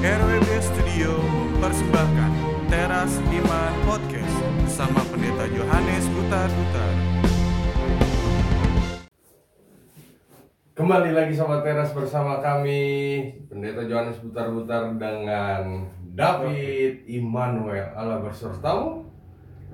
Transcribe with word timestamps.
RWB 0.00 0.48
Studio 0.64 1.12
mempersembahkan 1.60 2.32
Teras 2.72 3.20
Iman 3.36 3.72
Podcast 3.84 4.32
bersama 4.64 5.04
Pendeta 5.12 5.44
Yohanes 5.52 6.08
Butar 6.16 6.48
Butar. 6.48 6.92
Kembali 10.72 11.12
lagi 11.12 11.36
Sobat 11.36 11.60
Teras 11.60 11.92
bersama 11.92 12.40
kami 12.40 12.80
Pendeta 13.52 13.84
Johannes 13.84 14.16
Butar-Butar 14.24 14.96
dengan 14.96 15.92
David 16.16 17.04
Immanuel 17.04 17.92
Allah 17.92 18.24
bersertamu 18.24 19.04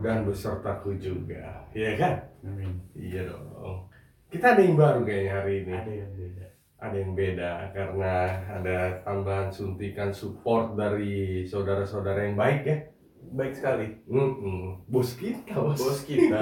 dan 0.02 0.26
besertaku 0.26 0.98
juga 0.98 1.70
Iya 1.70 1.94
kan? 1.94 2.14
Amin. 2.42 2.82
Iya 2.98 3.30
dong 3.30 3.86
Kita 4.26 4.58
ada 4.58 4.62
yang 4.66 4.74
baru 4.74 5.06
kayaknya 5.06 5.32
hari 5.38 5.62
ini 5.62 5.70
Ada 5.70 5.92
yang 5.94 6.10
beda. 6.18 6.46
Ada 6.90 6.96
yang 7.02 7.12
beda 7.18 7.52
karena 7.74 8.14
ada 8.46 8.78
tambahan 9.02 9.50
suntikan 9.50 10.14
support 10.14 10.78
dari 10.78 11.42
saudara-saudara 11.42 12.30
yang 12.30 12.38
baik 12.38 12.62
ya 12.62 12.78
Baik 13.26 13.58
sekali. 13.58 13.88
Mm-mm. 14.06 14.86
Bos 14.86 15.18
kita 15.18 15.58
bos, 15.58 15.74
Bos 15.82 16.00
kita 16.06 16.38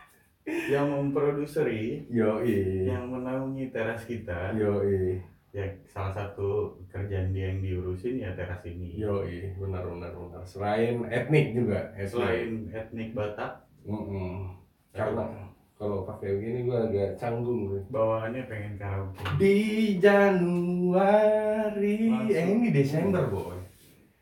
yang 0.72 0.92
memproduseri, 0.92 2.04
Yoi 2.12 2.84
yang 2.84 3.08
menaungi 3.08 3.72
teras 3.72 4.04
kita, 4.04 4.52
Yoi 4.52 5.16
ya 5.50 5.66
salah 5.90 6.14
satu 6.14 6.78
kerjaan 6.86 7.34
dia 7.34 7.50
yang 7.50 7.64
diurusin 7.64 8.20
ya 8.20 8.36
teras 8.36 8.60
ini. 8.68 9.00
Yoi 9.00 9.56
benar 9.56 9.88
benar 9.88 10.12
benar 10.12 10.44
Selain 10.44 11.00
etnik 11.08 11.56
juga 11.56 11.88
etnik. 11.96 12.12
Selain 12.12 12.50
etnik 12.68 13.10
Batak, 13.16 13.64
Mm-mm. 13.88 14.60
Karena 14.92 15.49
kalau 15.80 16.04
pakai 16.04 16.36
begini 16.36 16.60
gue 16.62 16.76
agak 16.76 17.16
canggung 17.16 17.66
gue. 17.66 17.80
bawaannya 17.88 18.44
pengen 18.44 18.76
karaoke. 18.76 19.24
Di 19.34 19.56
Januari, 19.96 21.96
Masuk. 22.04 22.30
eh 22.30 22.46
ini 22.46 22.68
Desember 22.68 23.24
boy. 23.26 23.58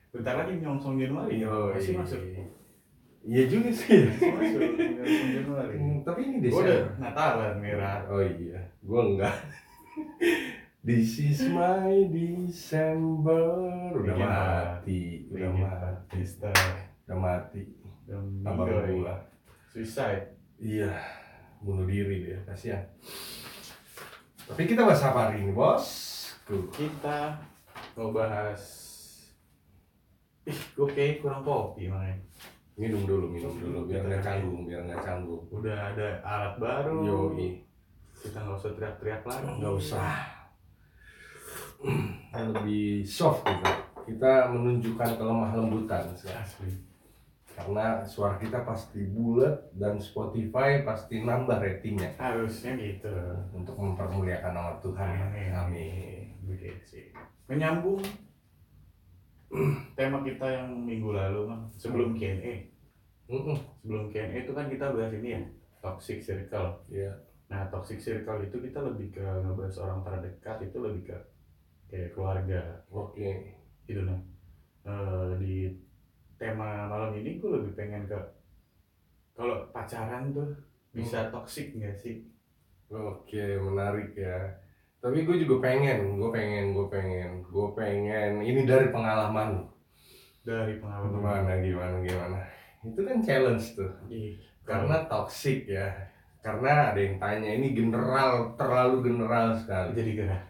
Bentar 0.08 0.38
lagi 0.38 0.56
nyongsong 0.56 0.96
Januari. 0.96 1.36
Yo, 1.36 1.74
Masih 1.74 1.98
masuk. 1.98 2.22
Iya 3.20 3.44
juga 3.44 3.68
sih. 3.68 4.06
Masih 4.06 4.30
masuk 4.30 4.60
nyongsong 4.70 5.30
Januari. 5.34 5.74
Hmm, 5.76 5.98
Tapi 6.00 6.20
ini 6.22 6.36
Gue 6.40 6.48
udah 6.54 6.62
Desember. 6.62 6.94
Natalan 6.96 7.54
merah. 7.58 7.98
Oh 8.06 8.22
iya, 8.22 8.60
gue 8.78 9.00
enggak. 9.04 9.36
This 10.80 11.18
is 11.18 11.42
my 11.44 12.06
December. 12.06 13.44
Udah 13.92 14.08
Bikin 14.08 14.24
mati, 14.24 15.02
udah 15.28 15.52
mati, 15.52 16.20
udah 17.04 17.18
mati. 17.18 17.62
Dan 18.06 18.40
Abang 18.40 18.64
Minggu 18.64 19.04
gua. 19.04 19.20
Suicide. 19.68 20.32
Iya, 20.56 20.96
bunuh 21.62 21.86
diri 21.86 22.26
dia, 22.26 22.38
kasihan. 22.46 22.84
Tapi 24.48 24.64
kita 24.64 24.86
bahas 24.86 25.02
apa 25.04 25.28
hari 25.28 25.44
ini, 25.44 25.52
bos? 25.52 25.84
Tuh. 26.48 26.64
Kita 26.72 27.36
mau 27.98 28.14
bahas 28.14 28.88
Ih, 30.48 30.56
gue 30.56 30.88
kayak 30.88 31.20
kurang 31.20 31.44
kopi 31.44 31.92
makanya 31.92 32.16
Minum 32.78 33.04
dulu, 33.04 33.26
minum 33.28 33.52
dulu, 33.58 33.84
biar 33.84 34.06
nggak 34.06 34.22
canggung, 34.22 34.64
biar 34.64 34.86
nggak 34.86 35.02
canggung. 35.02 35.42
Udah 35.50 35.92
ada 35.92 36.22
alat 36.22 36.54
baru 36.62 37.04
Yoi, 37.04 37.60
Kita 38.16 38.38
nggak 38.38 38.54
usah 38.54 38.72
teriak-teriak 38.78 39.22
lagi 39.26 39.50
nggak 39.58 39.74
usah. 39.74 40.08
Lebih 42.32 43.02
soft 43.02 43.42
kita. 43.44 43.72
Kita 44.08 44.32
menunjukkan 44.54 45.10
kelemah 45.20 45.50
lembutan 45.58 46.06
sekarang. 46.14 46.46
Asli 46.46 46.87
Karena 47.58 48.06
suara 48.06 48.38
kita 48.38 48.62
pasti 48.62 49.02
bulat 49.10 49.74
dan 49.74 49.98
Spotify 49.98 50.86
pasti 50.86 51.26
nambah 51.26 51.58
ratingnya 51.58 52.14
Harusnya 52.14 52.78
gitu 52.78 53.10
untuk 53.50 53.74
mempermuliakan 53.74 54.52
nama 54.54 54.72
Tuhan. 54.78 55.10
Amin 55.26 55.50
Amin. 55.50 56.22
Begitu 56.46 56.82
sih 56.86 57.04
Menyambung 57.50 57.98
Tema 59.98 60.22
kita 60.22 60.46
yang 60.46 60.70
minggu 60.86 61.10
lalu 61.10 61.50
Mang. 61.50 61.66
Sebelum 61.74 62.14
Q&A 62.14 62.70
Mm-mm. 63.26 63.58
Sebelum 63.82 64.06
Q&A 64.14 64.46
itu 64.46 64.52
kan 64.54 64.70
kita 64.70 64.94
bahas 64.94 65.12
ini 65.18 65.34
ya 65.34 65.42
Toxic 65.82 66.22
Circle 66.22 66.86
Iya. 66.94 67.12
Nah 67.48 67.64
toxic 67.72 67.96
circle 67.96 68.44
itu 68.44 68.60
kita 68.60 68.76
lebih 68.84 69.08
ke 69.08 69.24
ngebahas 69.24 69.80
orang 69.80 70.04
terdekat 70.04 70.68
Itu 70.68 70.84
lebih 70.84 71.08
ke 71.08 71.16
kayak 71.88 72.12
keluarga 72.12 72.60
Oke. 72.92 73.56
gitu 73.88 74.04
nah 74.04 74.20
Eh, 74.88 75.30
di 75.36 75.68
tema 76.38 76.86
malam 76.88 77.12
ini 77.18 77.42
gue 77.42 77.50
lebih 77.50 77.74
pengen 77.74 78.06
ke 78.06 78.18
kalau 79.34 79.66
pacaran 79.74 80.32
tuh 80.32 80.54
bisa 80.94 81.28
toxic 81.28 81.76
nggak 81.76 81.94
sih 81.94 82.24
Oke, 82.88 83.60
menarik 83.60 84.16
ya. 84.16 84.48
Tapi 84.98 85.28
gue 85.28 85.44
juga 85.44 85.68
pengen, 85.68 86.16
gue 86.16 86.30
pengen, 86.32 86.72
gue 86.72 86.86
pengen, 86.88 87.44
gue 87.44 87.68
pengen. 87.76 88.40
Ini 88.40 88.64
dari 88.64 88.88
pengalaman. 88.88 89.68
dari 90.48 90.80
pengalaman 90.80 91.12
Gimana, 91.12 91.52
gimana, 91.60 91.96
gimana. 92.00 92.38
Itu 92.80 93.04
kan 93.04 93.20
challenge 93.20 93.76
tuh. 93.76 93.92
Ih, 94.08 94.40
Karena 94.64 95.04
toxic 95.04 95.68
ya. 95.68 95.92
Karena 96.40 96.88
ada 96.88 96.96
yang 96.96 97.20
tanya, 97.20 97.52
ini 97.52 97.76
general, 97.76 98.56
terlalu 98.56 99.04
general 99.04 99.52
sekali. 99.52 99.92
jadi 99.92 100.10
gerah 100.24 100.42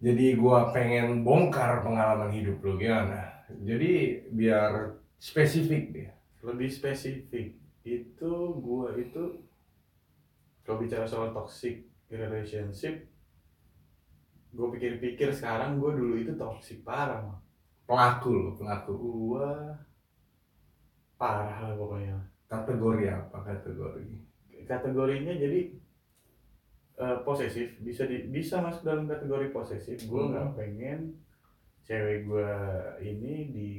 Jadi 0.00 0.40
gue 0.40 0.58
pengen 0.72 1.20
bongkar 1.20 1.84
pengalaman 1.84 2.32
hidup 2.32 2.64
lo 2.64 2.80
gimana. 2.80 3.44
Jadi 3.60 4.24
biar 4.32 4.93
spesifik 5.24 5.84
deh. 5.90 6.10
lebih 6.44 6.68
spesifik 6.68 7.56
itu 7.82 8.32
gue 8.60 8.88
itu 9.00 9.22
kalau 10.60 10.80
bicara 10.80 11.04
soal 11.04 11.32
toxic 11.32 11.84
relationship 12.12 13.08
gue 14.52 14.66
pikir-pikir 14.70 15.32
sekarang 15.32 15.80
gue 15.80 15.90
dulu 15.92 16.14
itu 16.16 16.32
toxic 16.36 16.84
parah 16.84 17.20
mah 17.20 17.38
Pelaku 17.84 18.32
lo, 18.32 18.50
pelaku. 18.54 18.92
gue 18.96 19.48
parah 21.16 21.56
lah 21.62 21.72
pokoknya 21.74 22.16
Kategori 22.44 23.04
apa 23.08 23.38
kategori? 23.42 24.04
kategorinya 24.64 25.34
jadi 25.34 25.60
eh, 26.96 27.18
posesif 27.20 27.76
bisa 27.80 28.06
di, 28.06 28.24
bisa 28.28 28.60
masuk 28.60 28.84
dalam 28.84 29.04
kategori 29.04 29.48
posesif 29.50 29.98
gue 30.04 30.22
Hmm. 30.22 30.30
nggak 30.30 30.48
pengen 30.54 31.00
cewek 31.82 32.24
gue 32.24 32.50
ini 33.02 33.34
di 33.50 33.70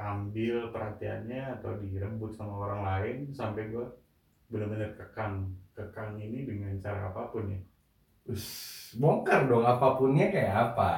diambil 0.00 0.54
perhatiannya 0.72 1.60
atau 1.60 1.76
direbut 1.76 2.32
sama 2.32 2.54
orang 2.66 2.82
lain 2.84 3.16
sampai 3.30 3.68
gue 3.68 3.84
benar-benar 4.48 4.90
kekang 4.96 5.46
kekang 5.76 6.16
ini 6.16 6.44
dengan 6.44 6.72
cara 6.80 7.08
apa 7.08 7.30
pun 7.30 7.46
ya 7.48 7.60
Terus 8.20 8.46
bongkar 9.00 9.48
dong 9.48 9.64
apapunnya 9.64 10.28
kayak 10.28 10.52
apa? 10.70 10.92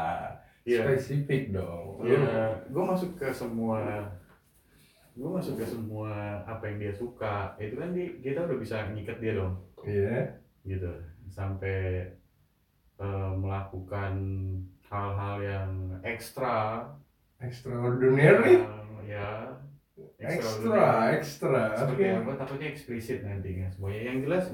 Iya. 0.67 0.85
Spesifik 0.85 1.55
dong. 1.55 2.03
ya 2.03 2.51
gue 2.67 2.83
masuk 2.83 3.19
ke 3.19 3.31
semua 3.31 3.79
gue 5.13 5.29
masuk 5.29 5.61
ke 5.61 5.67
semua 5.67 6.41
apa 6.43 6.65
yang 6.67 6.79
dia 6.81 6.93
suka 6.95 7.53
itu 7.61 7.77
kan 7.77 7.93
di, 7.93 8.17
kita 8.25 8.49
udah 8.49 8.57
bisa 8.59 8.89
ngikat 8.91 9.19
dia 9.21 9.37
dong 9.37 9.55
Iya. 9.85 10.39
gitu 10.65 10.89
sampai 11.29 12.07
eh, 12.97 13.31
melakukan 13.37 14.15
hal-hal 14.87 15.37
yang 15.43 15.71
ekstra 16.01 16.87
Extraordinary. 17.43 18.63
yang 18.63 18.71
ya 19.03 19.29
Ekstra, 20.23 21.11
ekstra. 21.19 21.75
seperti 21.75 22.03
Oke. 22.07 22.19
apa 22.23 22.33
takutnya 22.39 22.69
eksplisit 22.71 23.27
nantinya 23.27 23.67
semuanya 23.69 24.15
yang 24.15 24.19
jelas 24.23 24.45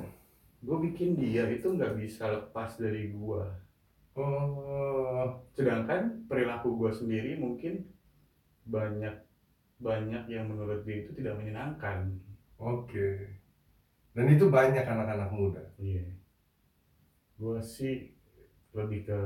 gue 0.59 0.77
bikin 0.91 1.15
dia 1.15 1.45
itu 1.47 1.69
nggak 1.69 1.95
bisa 1.95 2.25
lepas 2.29 2.81
dari 2.81 3.13
gue 3.13 3.43
Oh, 4.19 5.31
sedangkan 5.55 6.27
perilaku 6.27 6.75
gue 6.75 6.91
sendiri 6.91 7.39
mungkin 7.39 7.87
banyak 8.67 9.15
banyak 9.79 10.27
yang 10.27 10.51
menurut 10.51 10.83
dia 10.83 11.07
itu 11.07 11.15
tidak 11.15 11.39
menyenangkan 11.39 12.19
oke. 12.59 13.09
Dan 14.19 14.27
itu 14.27 14.51
banyak 14.51 14.83
anak-anak 14.83 15.31
muda. 15.31 15.63
iya 15.79 16.03
gue 17.39 17.63
sih 17.63 18.11
lebih 18.75 19.07
ke 19.07 19.21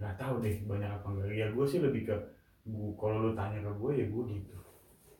nggak 0.00 0.16
tahu 0.16 0.40
deh 0.40 0.56
banyak 0.64 0.88
apa 0.88 1.06
enggak 1.06 1.28
ya 1.30 1.46
gue 1.52 1.66
sih 1.68 1.78
lebih 1.78 2.08
ke 2.08 2.16
gua, 2.64 2.88
kalau 2.96 3.16
lu 3.20 3.30
tanya 3.32 3.60
ke 3.60 3.72
gue 3.76 3.90
ya 3.94 4.06
gue 4.08 4.24
gitu 4.32 4.54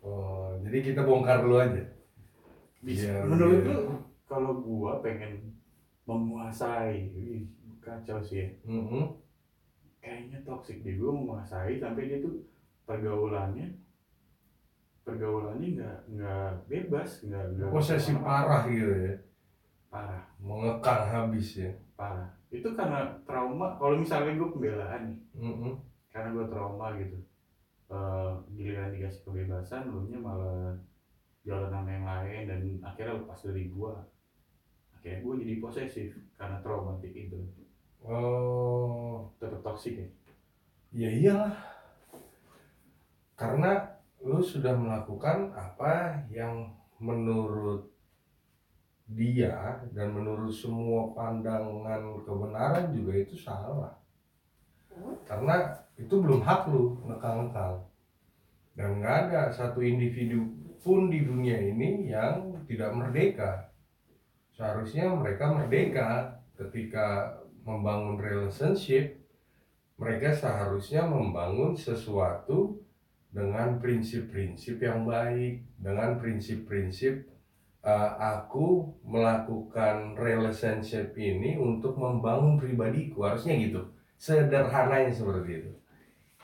Oh, 0.00 0.56
jadi 0.64 0.80
kita 0.80 1.04
bongkar 1.04 1.44
dulu 1.44 1.60
aja. 1.60 1.84
bisa 2.80 3.12
Iya, 3.12 3.28
menurut 3.28 3.60
iya. 3.60 3.68
lu 3.68 3.78
kalau 4.24 4.56
gue 4.56 4.92
pengen 5.04 5.52
menguasai 6.08 7.12
kacau 7.78 8.16
sih 8.18 8.40
ya 8.40 8.48
Mhm. 8.64 9.04
kayaknya 10.00 10.40
toxic 10.40 10.80
deh 10.80 10.96
gue 10.96 11.12
menguasai 11.12 11.76
sampai 11.76 12.08
dia 12.08 12.24
tuh 12.24 12.40
pergaulannya 12.88 13.76
pergaulannya 15.04 15.68
nggak 15.76 15.98
nggak 16.08 16.50
bebas 16.64 17.20
nggak 17.20 17.44
nggak 17.54 17.68
Posesif 17.68 18.16
parah 18.20 18.64
gitu 18.64 18.88
ya. 18.88 19.14
parah 19.92 20.24
Mengekang 20.40 21.04
habis 21.04 21.60
ya. 21.60 21.70
parah 21.92 22.32
itu 22.50 22.68
karena 22.74 23.14
trauma. 23.22 23.78
Kalau 23.78 23.94
misalnya 23.98 24.34
gue 24.34 24.48
pembelaan 24.50 25.02
nih. 25.10 25.18
Mhm. 25.38 25.72
karena 26.10 26.34
gue 26.34 26.46
trauma 26.50 26.98
gitu. 26.98 27.18
Eh, 27.90 28.32
giliran 28.54 28.94
dikasih 28.94 29.22
kebebasan 29.26 29.90
lu 29.90 30.06
nya 30.06 30.18
malah 30.18 30.74
jalan 31.42 31.70
sama 31.70 31.90
yang 31.90 32.06
lain 32.06 32.42
dan 32.46 32.60
akhirnya 32.86 33.18
lepas 33.18 33.40
dari 33.42 33.66
gue 33.66 33.92
akhirnya 34.94 35.18
gue 35.26 35.34
jadi 35.42 35.54
posesif 35.58 36.14
karena 36.38 36.62
traumatik 36.62 37.10
itu. 37.10 37.40
Oh, 38.06 39.26
tetap 39.42 39.58
toksik 39.66 39.98
ya? 39.98 40.08
Ya 40.94 41.10
iyalah. 41.10 41.54
Karena 43.34 43.98
lu 44.22 44.38
sudah 44.38 44.78
melakukan 44.78 45.50
apa 45.50 46.22
yang 46.30 46.70
menurut 47.02 47.89
dia 49.10 49.82
dan 49.90 50.14
menurut 50.14 50.54
semua 50.54 51.10
pandangan 51.10 52.22
kebenaran 52.22 52.94
juga 52.94 53.12
itu 53.18 53.34
salah. 53.34 53.90
Karena 55.26 55.74
itu 55.98 56.14
belum 56.14 56.42
hak 56.42 56.70
lu 56.70 56.98
ngekang-ngekang. 57.06 57.76
Dan 58.78 59.02
nggak 59.02 59.16
ada 59.28 59.50
satu 59.50 59.82
individu 59.82 60.46
pun 60.80 61.10
di 61.10 61.26
dunia 61.26 61.58
ini 61.58 62.08
yang 62.08 62.54
tidak 62.64 62.94
merdeka. 62.94 63.68
Seharusnya 64.54 65.10
mereka 65.12 65.52
merdeka 65.52 66.40
ketika 66.56 67.38
membangun 67.66 68.16
relationship. 68.16 69.18
Mereka 70.00 70.32
seharusnya 70.32 71.04
membangun 71.04 71.76
sesuatu 71.76 72.80
dengan 73.28 73.76
prinsip-prinsip 73.76 74.80
yang 74.80 75.04
baik, 75.04 75.60
dengan 75.76 76.16
prinsip-prinsip 76.16 77.29
uh, 77.84 78.10
aku 78.16 78.88
melakukan 79.04 80.16
relationship 80.16 81.16
ini 81.16 81.56
untuk 81.56 81.96
membangun 81.96 82.60
pribadiku 82.60 83.24
harusnya 83.24 83.56
gitu. 83.56 83.80
Sederhananya 84.20 85.12
seperti 85.12 85.64
itu. 85.64 85.72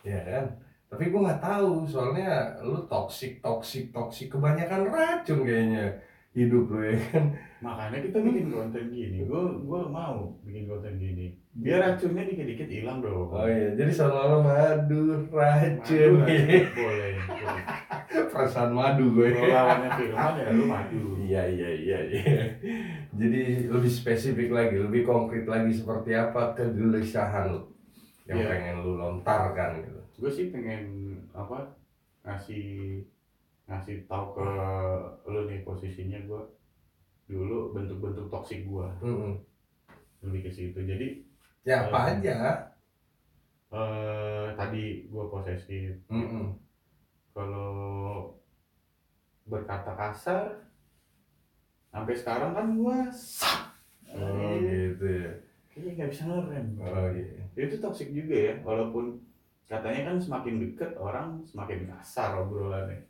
Ya 0.06 0.20
kan? 0.24 0.44
Tapi 0.86 1.10
gue 1.10 1.20
nggak 1.20 1.42
tahu 1.42 1.82
soalnya 1.84 2.56
lu 2.62 2.78
toksik 2.86 3.42
toksik 3.42 3.90
toksik 3.90 4.30
kebanyakan 4.32 4.86
racun 4.86 5.42
kayaknya 5.42 5.92
hidup 6.32 6.72
lu 6.72 6.80
ya 6.88 6.96
kan? 7.10 7.24
Makanya 7.60 7.98
kita 8.06 8.16
bikin 8.22 8.48
konten 8.54 8.84
gini. 8.88 9.26
Gue 9.26 9.42
gue 9.66 9.80
mau 9.92 10.30
bikin 10.46 10.70
konten 10.70 10.94
gini. 10.96 11.34
Biar 11.56 11.82
racunnya 11.84 12.28
dikit-dikit 12.28 12.68
hilang 12.68 13.00
dong 13.00 13.32
oh 13.32 13.48
iya 13.48 13.72
jadi 13.72 13.92
seolah-olah 13.92 14.40
madu 14.44 15.26
racun. 15.32 16.22
Madu, 16.22 16.32
racun, 16.32 16.72
boleh 16.76 17.12
boleh. 17.24 17.64
Perasaan 18.08 18.70
madu 18.70 19.10
gue 19.12 19.28
kalau 19.30 19.48
lawannya 19.48 19.90
firman 19.92 20.32
ya 20.34 20.48
lu 20.50 20.64
madu 20.64 21.02
Iya 21.18 21.42
iya 21.44 21.70
iya 21.72 21.98
iya. 22.06 22.22
Jadi 23.10 23.40
lebih 23.66 23.88
spesifik 23.88 24.48
lagi, 24.48 24.78
lebih 24.78 25.02
konkret 25.02 25.44
lagi 25.44 25.70
seperti 25.70 26.12
apa 26.12 26.52
kegelisahan 26.52 27.50
lu 27.50 27.62
yang 28.24 28.38
Iya. 28.38 28.48
pengen 28.48 28.76
lu 28.80 28.92
lontarkan 28.94 29.70
gitu. 29.80 30.00
gue 30.16 30.30
sih 30.32 30.46
pengen 30.48 30.82
apa 31.30 31.76
ngasih 32.22 32.64
ngasih 33.64 34.06
tahu 34.06 34.34
ke 34.34 34.48
lu 35.26 35.44
nih 35.44 35.60
posisinya 35.60 36.18
gue 36.20 36.42
dulu 37.26 37.70
bentuk-bentuk 37.70 38.26
toksik 38.26 38.64
gue 38.64 38.86
Mm-mm. 39.00 39.34
lebih 40.22 40.40
ke 40.42 40.50
situ 40.50 40.78
jadi 40.78 41.22
Ya 41.62 41.82
apa 41.84 41.98
Hmm. 42.00 42.10
aja. 42.16 42.36
eh 43.68 44.46
tadi 44.54 44.84
gue 45.04 45.24
posesif 45.26 45.98
Mm-mm. 46.08 46.54
Kalau 47.36 48.32
berkata 49.44 49.92
kasar 49.92 50.56
sampai 51.92 52.16
sekarang 52.16 52.52
kan 52.52 52.66
gue 52.72 52.98
Oh 54.16 54.56
gitu 54.56 55.04
ya. 55.04 55.30
kayaknya 55.68 55.90
nggak 55.94 56.10
bisa 56.10 56.22
ngerem 56.24 56.66
Oh 56.80 57.08
iya. 57.12 57.44
itu 57.54 57.76
toksik 57.76 58.08
juga 58.10 58.32
ya 58.32 58.54
walaupun 58.64 59.20
katanya 59.66 60.08
kan 60.08 60.16
semakin 60.16 60.54
deket 60.58 60.96
orang 60.96 61.44
semakin 61.44 61.84
kasar 61.86 62.40
obrolannya 62.40 63.04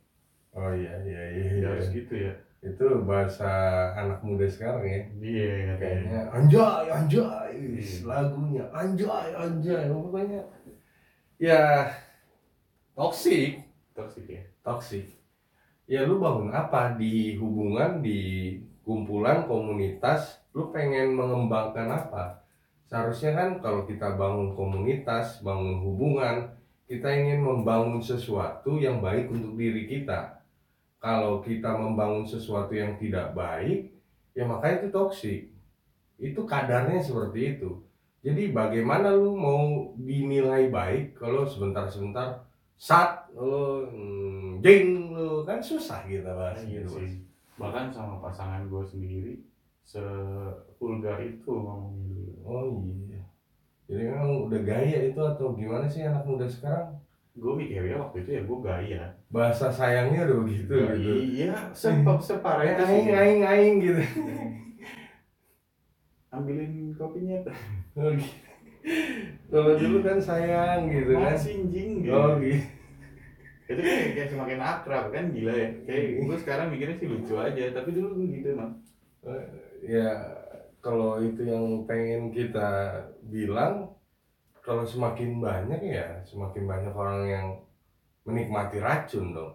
Oh 0.51 0.73
iya 0.73 0.99
iya 1.01 1.23
iya. 1.31 1.43
ya 1.47 1.55
iya. 1.55 1.67
harus 1.71 1.87
gitu 1.89 2.13
ya 2.17 2.33
Itu 2.57 3.05
bahasa 3.05 3.47
anak 3.95 4.19
muda 4.19 4.43
sekarang 4.43 4.83
ya. 4.83 5.01
iya 5.17 5.51
katanya 5.71 5.79
Kayaknya 5.79 6.21
anjay 6.33 6.85
anjay 6.91 7.53
Iya. 7.55 7.95
lagunya 8.03 8.63
anjay 8.71 9.29
anjay 9.31 9.83
pokoknya 9.87 10.41
ya 11.37 11.87
toksik 12.91 13.61
toksik 13.97 14.29
ya? 14.29 14.43
Toksik 14.61 15.17
ya 15.87 16.03
lu 16.03 16.19
bangun 16.19 16.51
apa? 16.51 16.93
Di 16.99 17.39
hubungan 17.39 18.03
di 18.03 18.53
kumpulan 18.83 19.47
komunitas 19.47 20.43
lu 20.51 20.69
pengen 20.69 21.15
mengembangkan 21.15 21.87
apa? 21.87 22.43
Seharusnya 22.87 23.35
kan 23.35 23.49
kalau 23.63 23.87
kita 23.87 24.15
bangun 24.15 24.53
komunitas 24.53 25.41
bangun 25.41 25.81
hubungan 25.81 26.51
kita 26.87 27.11
ingin 27.11 27.43
membangun 27.43 27.99
sesuatu 27.99 28.79
yang 28.79 29.03
baik 29.03 29.27
untuk 29.27 29.59
diri 29.59 29.87
kita. 29.87 30.39
Kalau 31.03 31.43
kita 31.43 31.75
membangun 31.75 32.23
sesuatu 32.23 32.71
yang 32.75 32.99
tidak 32.99 33.31
baik 33.31 33.91
ya 34.35 34.45
makanya 34.45 34.85
itu 34.85 34.89
toksik 34.93 35.41
itu 36.19 36.41
kadarnya 36.45 36.99
seperti 36.99 37.57
itu. 37.57 37.79
Jadi 38.25 38.51
bagaimana 38.51 39.13
lu 39.13 39.37
mau 39.37 39.93
dinilai 39.95 40.67
baik 40.67 41.15
kalau 41.15 41.45
sebentar-sebentar 41.47 42.43
sat 42.75 43.16
lu 43.37 43.85
hmm, 43.85 44.57
jeng 44.59 45.13
lu 45.13 45.43
kan 45.43 45.61
susah 45.61 46.01
gitu 46.03 46.25
bahas 46.25 46.57
Iya 46.59 46.81
gitu 46.81 46.97
sih. 46.97 47.21
Bahkan 47.55 47.87
sama 47.87 48.17
pasangan 48.17 48.65
gue 48.65 48.81
sendiri 48.83 49.33
sevulgar 49.81 51.15
itu 51.21 51.47
ngomongnya 51.47 52.11
dulu. 52.11 52.33
oh 52.43 52.61
iya 52.83 53.23
jadi 53.87 54.11
memang 54.11 54.43
udah 54.45 54.59
gaya 54.61 54.97
itu 55.07 55.17
atau 55.17 55.53
gimana 55.53 55.85
sih 55.87 56.03
anak 56.03 56.25
muda 56.25 56.43
sekarang 56.43 56.91
Gue 57.37 57.53
mikirnya 57.53 57.95
waktu 57.95 58.19
itu 58.19 58.29
ya 58.33 58.41
gue 58.43 58.57
gaya. 58.59 59.01
bahasa 59.29 59.69
sayangnya 59.69 60.25
udah 60.25 60.37
begitu 60.41 60.73
gitu 60.73 61.11
Iya, 61.37 61.53
sempat 61.71 62.17
separah 62.19 62.65
itu 62.65 62.81
aing 62.83 63.07
aing 63.13 63.41
aing 63.45 63.75
gitu 63.79 64.01
Ambilin 66.27 66.91
kopinya. 66.93 67.39
Oh, 67.97 68.13
gitu. 68.13 68.29
kalau 69.49 69.73
dulu 69.73 69.97
kan 69.99 70.15
sayang 70.17 70.85
gitu 70.87 71.11
kan 71.13 71.33
Masih 71.33 71.65
anjing 71.65 71.89
gitu. 72.05 72.13
oh 72.13 72.37
gitu 72.37 72.61
Itu 73.67 73.79
kayak, 73.79 74.07
kayak 74.15 74.29
semakin 74.31 74.59
akrab 74.59 75.05
kan 75.11 75.25
gila 75.29 75.53
ya. 75.53 75.69
Kayak 75.83 76.03
gue 76.23 76.37
sekarang 76.39 76.67
mikirnya 76.71 76.95
sih 76.97 77.07
lucu 77.07 77.33
aja, 77.35 77.63
tapi 77.75 77.89
dulu 77.91 78.07
gue 78.15 78.27
gitu 78.39 78.47
emang. 78.55 78.71
ya 79.83 80.07
kalau 80.79 81.19
itu 81.19 81.43
yang 81.43 81.83
pengen 81.83 82.31
kita 82.31 82.95
bilang 83.27 83.91
kalau 84.63 84.87
semakin 84.87 85.43
banyak 85.43 85.81
ya 85.83 86.23
semakin 86.23 86.63
banyak 86.63 86.93
orang 86.95 87.21
yang 87.27 87.47
menikmati 88.23 88.79
racun 88.79 89.35
dong 89.35 89.53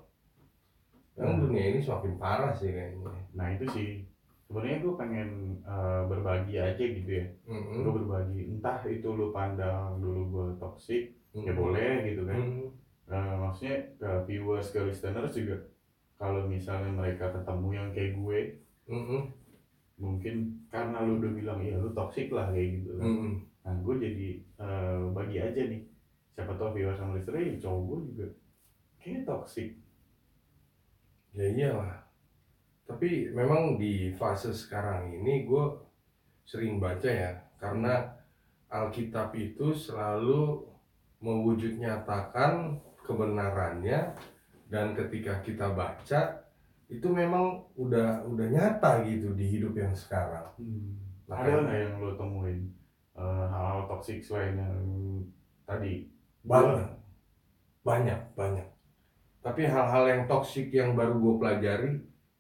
yang 1.17 1.37
Hmm. 1.37 1.43
dunia 1.45 1.65
ini 1.73 1.81
semakin 1.81 2.17
parah 2.17 2.53
sih 2.53 2.69
kayaknya 2.69 3.13
Nah 3.33 3.47
itu 3.53 3.65
sih. 3.73 3.91
Sebenarnya 4.45 4.85
gue 4.85 4.95
pengen 4.97 5.29
eh, 5.65 6.03
berbagi 6.05 6.57
aja 6.61 6.85
gitu 6.85 7.09
ya. 7.11 7.27
Mm-mm. 7.49 7.81
Gue 7.81 7.93
berbagi. 8.01 8.41
Entah 8.53 8.85
itu 8.85 9.09
lu 9.09 9.33
pandang 9.33 9.97
dulu 9.97 10.21
gue 10.29 10.47
toxic, 10.61 11.17
ya 11.33 11.49
Mm-mm. 11.49 11.57
boleh 11.57 11.93
gitu 12.13 12.23
kan. 12.29 12.37
Mm-mm. 12.37 12.69
Nah, 13.11 13.39
maksudnya 13.41 13.77
ke 13.99 14.11
viewers, 14.29 14.71
ke 14.71 14.81
listeners 14.83 15.35
juga 15.35 15.57
kalau 16.23 16.47
misalnya 16.47 16.95
mereka 16.95 17.35
ketemu 17.35 17.69
yang 17.75 17.89
kayak 17.91 18.15
gue 18.15 18.41
Mm-mm. 18.87 19.23
mungkin 19.99 20.55
karena 20.71 21.03
lu 21.03 21.19
udah 21.19 21.33
bilang 21.35 21.59
iya 21.59 21.75
lu 21.75 21.91
toxic 21.91 22.31
lah 22.31 22.47
kayak 22.55 22.79
gitu 22.79 22.95
kan. 22.95 23.11
Mm-mm. 23.11 23.33
Nah 23.67 23.75
gue 23.83 23.95
jadi 23.99 24.29
eh, 24.39 25.03
bagi 25.11 25.43
aja 25.43 25.63
nih 25.67 25.83
siapa 26.39 26.55
tau 26.55 26.71
viewers 26.71 26.95
sama 26.95 27.19
listener 27.19 27.43
ya 27.43 27.59
cowok 27.59 27.83
gue 27.83 27.99
juga 28.15 28.27
kayaknya 29.03 29.21
toxic. 29.27 29.69
ya 31.33 31.49
iyalah 31.49 31.97
tapi 32.85 33.33
memang 33.33 33.81
di 33.81 34.13
fase 34.13 34.53
sekarang 34.53 35.17
ini 35.17 35.49
gue 35.49 35.65
sering 36.45 36.77
baca 36.77 37.09
ya 37.09 37.33
karena 37.57 38.05
Alkitab 38.69 39.33
itu 39.33 39.73
selalu 39.73 40.61
mewujud 41.25 41.81
nyatakan 41.81 42.77
kebenarannya 43.13 44.17
dan 44.73 44.97
ketika 44.97 45.45
kita 45.45 45.69
baca 45.77 46.49
itu 46.89 47.09
memang 47.09 47.61
udah 47.77 48.25
udah 48.25 48.47
nyata 48.49 49.05
gitu 49.05 49.37
di 49.37 49.45
hidup 49.53 49.77
yang 49.77 49.93
sekarang. 49.93 50.49
Ada 51.29 51.65
nggak 51.65 51.79
yang 51.79 51.95
lo 52.01 52.17
temuin 52.17 52.73
eh, 53.17 53.45
hal-hal 53.53 53.85
toxic 53.89 54.25
selain 54.25 54.57
yang 54.57 54.77
tadi? 55.69 56.09
banyak 56.43 56.91
banyak 57.87 58.21
banyak. 58.35 58.67
Tapi 59.43 59.63
hal-hal 59.67 60.05
yang 60.11 60.23
toksik 60.27 60.75
yang 60.75 60.99
baru 60.99 61.19
gue 61.19 61.35
pelajari 61.39 61.93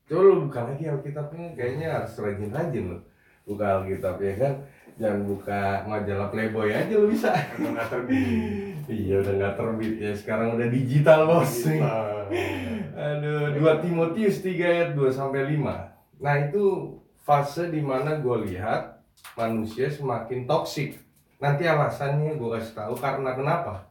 coba 0.06 0.20
lu 0.26 0.34
buka 0.46 0.60
lagi 0.66 0.84
Alkitabnya 0.90 1.54
kayaknya 1.54 1.88
harus 1.94 2.18
rajin-rajin 2.18 2.84
lo 2.90 2.98
buka 3.46 3.80
Alkitab 3.80 4.16
ya 4.22 4.34
kan? 4.38 4.54
Jangan 5.00 5.20
buka 5.24 5.60
majalah 5.88 6.28
Playboy 6.28 6.70
aja 6.70 6.94
lu 6.94 7.08
bisa. 7.08 7.32
Nggak 7.58 7.86
terbit? 7.88 8.76
iya 9.02 9.14
udah 9.24 9.34
nggak 9.40 9.54
terbit 9.56 9.94
ya. 9.98 10.12
Sekarang 10.12 10.54
udah 10.54 10.68
digital 10.68 11.20
bos. 11.26 11.64
Kita, 11.64 11.96
aduh 12.92 13.56
2 13.56 13.82
Timotius 13.82 14.44
3 14.44 14.52
ayat 14.62 14.90
2 14.94 15.08
sampai 15.10 15.56
5 15.56 15.92
nah 16.22 16.38
itu 16.38 16.94
fase 17.26 17.66
di 17.66 17.82
mana 17.82 18.22
gue 18.22 18.46
lihat 18.46 19.02
manusia 19.34 19.90
semakin 19.90 20.46
toksik. 20.46 21.02
Nanti 21.42 21.66
alasannya 21.66 22.38
gue 22.38 22.50
kasih 22.54 22.74
tahu 22.78 22.94
karena 22.94 23.34
kenapa? 23.34 23.90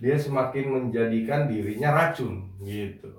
Dia 0.00 0.16
semakin 0.16 0.72
menjadikan 0.72 1.48
dirinya 1.48 1.92
racun 1.92 2.48
gitu. 2.64 3.12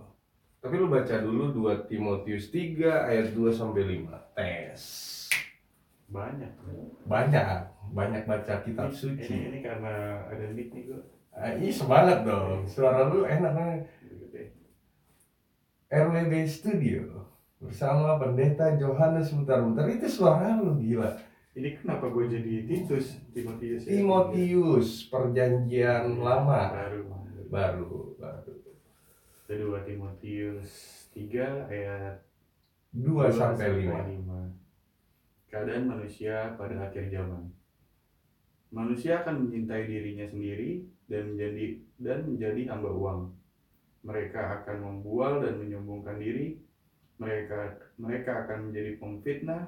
Tapi 0.58 0.74
lu 0.74 0.90
baca 0.90 1.22
dulu 1.22 1.54
2 1.54 1.86
Timotius 1.86 2.50
3 2.50 3.14
ayat 3.14 3.28
2 3.38 3.54
sampai 3.54 4.02
5 4.02 4.34
tes 4.34 4.82
banyak. 6.08 6.52
Banyak. 7.08 7.62
Banyak 7.88 8.24
baca 8.28 8.54
kitab 8.64 8.92
ini, 8.92 9.00
suci. 9.00 9.32
ini, 9.32 9.48
ini 9.48 9.60
karena 9.64 10.24
ada 10.28 10.46
mic 10.52 10.76
nih 10.76 10.92
gue 10.92 11.02
Ah, 11.38 11.54
Ih 11.54 11.70
semangat 11.70 12.26
dong. 12.26 12.66
Suara 12.66 13.14
lu 13.14 13.22
enak 13.22 13.54
banget. 13.54 13.82
RWB 15.88 16.34
Studio. 16.50 17.30
Bersama 17.62 18.18
pendeta 18.18 18.74
Johannes 18.76 19.30
Mutar-Mutar. 19.32 19.86
Itu 19.86 20.10
suara 20.10 20.58
lu 20.58 20.82
gila. 20.82 21.14
Ini 21.54 21.78
kenapa 21.78 22.10
gue 22.10 22.26
jadi 22.30 22.66
Titus? 22.66 23.22
Timotius 23.34 23.86
ya? 23.86 24.02
Timotius 24.02 25.10
perjanjian 25.14 26.18
lama. 26.22 26.74
Baru. 26.74 27.02
Baru 27.48 28.08
baru. 28.18 28.54
Kedua 29.48 29.80
Timotius 29.88 30.70
3 31.16 31.72
ayat 31.72 32.20
2 32.92 33.32
2 33.32 33.32
sampai 33.32 33.88
5 33.88 34.28
5. 34.28 34.67
Keadaan 35.48 35.88
manusia 35.88 36.56
pada 36.60 36.92
akhir 36.92 37.08
zaman. 37.08 37.48
Manusia 38.68 39.24
akan 39.24 39.48
mencintai 39.48 39.88
dirinya 39.88 40.28
sendiri 40.28 40.84
dan 41.08 41.32
menjadi 41.32 41.66
dan 42.04 42.20
menjadi 42.28 42.62
hamba 42.68 42.92
uang. 42.92 43.22
Mereka 44.04 44.42
akan 44.62 44.78
membual 44.84 45.40
dan 45.40 45.56
menyombongkan 45.64 46.20
diri. 46.20 46.60
Mereka 47.18 47.80
mereka 47.96 48.44
akan 48.44 48.72
menjadi 48.72 48.92
pemfitnah. 49.00 49.64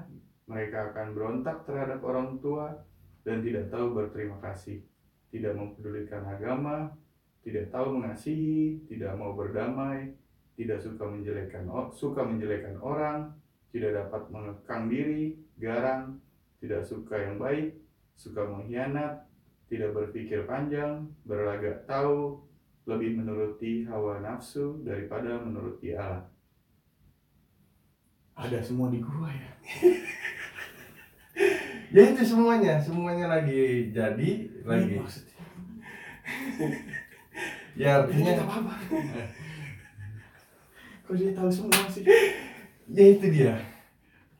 Mereka 0.52 0.92
akan 0.92 1.06
berontak 1.16 1.64
terhadap 1.64 2.04
orang 2.04 2.36
tua 2.44 2.76
dan 3.24 3.40
tidak 3.40 3.72
tahu 3.72 3.96
berterima 3.96 4.36
kasih. 4.44 4.84
Tidak 5.30 5.54
mempedulikan 5.54 6.26
agama, 6.26 6.92
tidak 7.40 7.72
tahu 7.72 7.96
mengasihi, 7.96 8.84
tidak 8.90 9.16
mau 9.16 9.32
berdamai, 9.32 10.12
tidak 10.60 10.82
suka 10.84 11.08
menjelekkan 11.08 11.64
suka 11.96 12.20
menjelekkan 12.20 12.76
orang, 12.82 13.32
tidak 13.72 13.96
dapat 13.96 14.22
mengekang 14.28 14.90
diri, 14.90 15.38
garang, 15.60 16.16
tidak 16.58 16.82
suka 16.82 17.20
yang 17.20 17.36
baik, 17.36 17.76
suka 18.16 18.40
mengkhianat, 18.48 19.28
tidak 19.68 19.92
berpikir 19.92 20.48
panjang, 20.48 21.04
berlagak 21.28 21.84
tahu, 21.84 22.40
lebih 22.88 23.20
menuruti 23.20 23.84
hawa 23.86 24.24
nafsu 24.24 24.80
daripada 24.82 25.38
menuruti 25.38 25.94
Allah. 25.94 26.26
Ada 28.34 28.64
semua 28.64 28.88
di 28.88 29.04
gua 29.04 29.28
ya. 29.28 29.52
ya 31.94 32.02
itu 32.08 32.22
semuanya 32.24 32.80
semuanya 32.80 33.28
lagi 33.28 33.92
jadi 33.92 34.30
lagi 34.64 34.96
Ini 34.96 35.02
maksudnya. 35.02 35.44
ya 37.76 37.88
artinya 38.00 38.32
apa 38.40 38.54
apa? 38.64 38.74
Kok 41.04 41.14
dia 41.20 41.30
tahu 41.36 41.50
semua 41.52 41.84
sih? 41.92 42.08
ya 42.90 43.04
itu 43.06 43.26
dia 43.30 43.54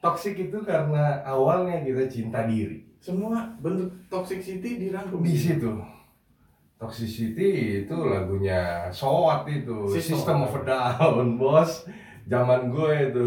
toxic 0.00 0.35
itu 0.49 0.59
karena 0.64 1.21
awalnya 1.23 1.85
kita 1.85 2.09
cinta 2.09 2.49
diri. 2.49 2.88
Semua 3.00 3.57
bentuk 3.61 3.92
toxicity 4.12 4.76
dirangkum. 4.88 5.25
Di 5.25 5.37
situ. 5.37 5.73
Toxicity 6.80 7.85
itu 7.85 7.97
lagunya 8.09 8.88
Sowat 8.88 9.45
itu. 9.49 9.88
System 9.92 10.16
System 10.21 10.37
of 10.49 10.57
a 10.57 10.61
Down 10.64 11.26
bos. 11.40 11.85
Zaman 12.28 12.73
gue 12.73 12.92
itu. 13.12 13.25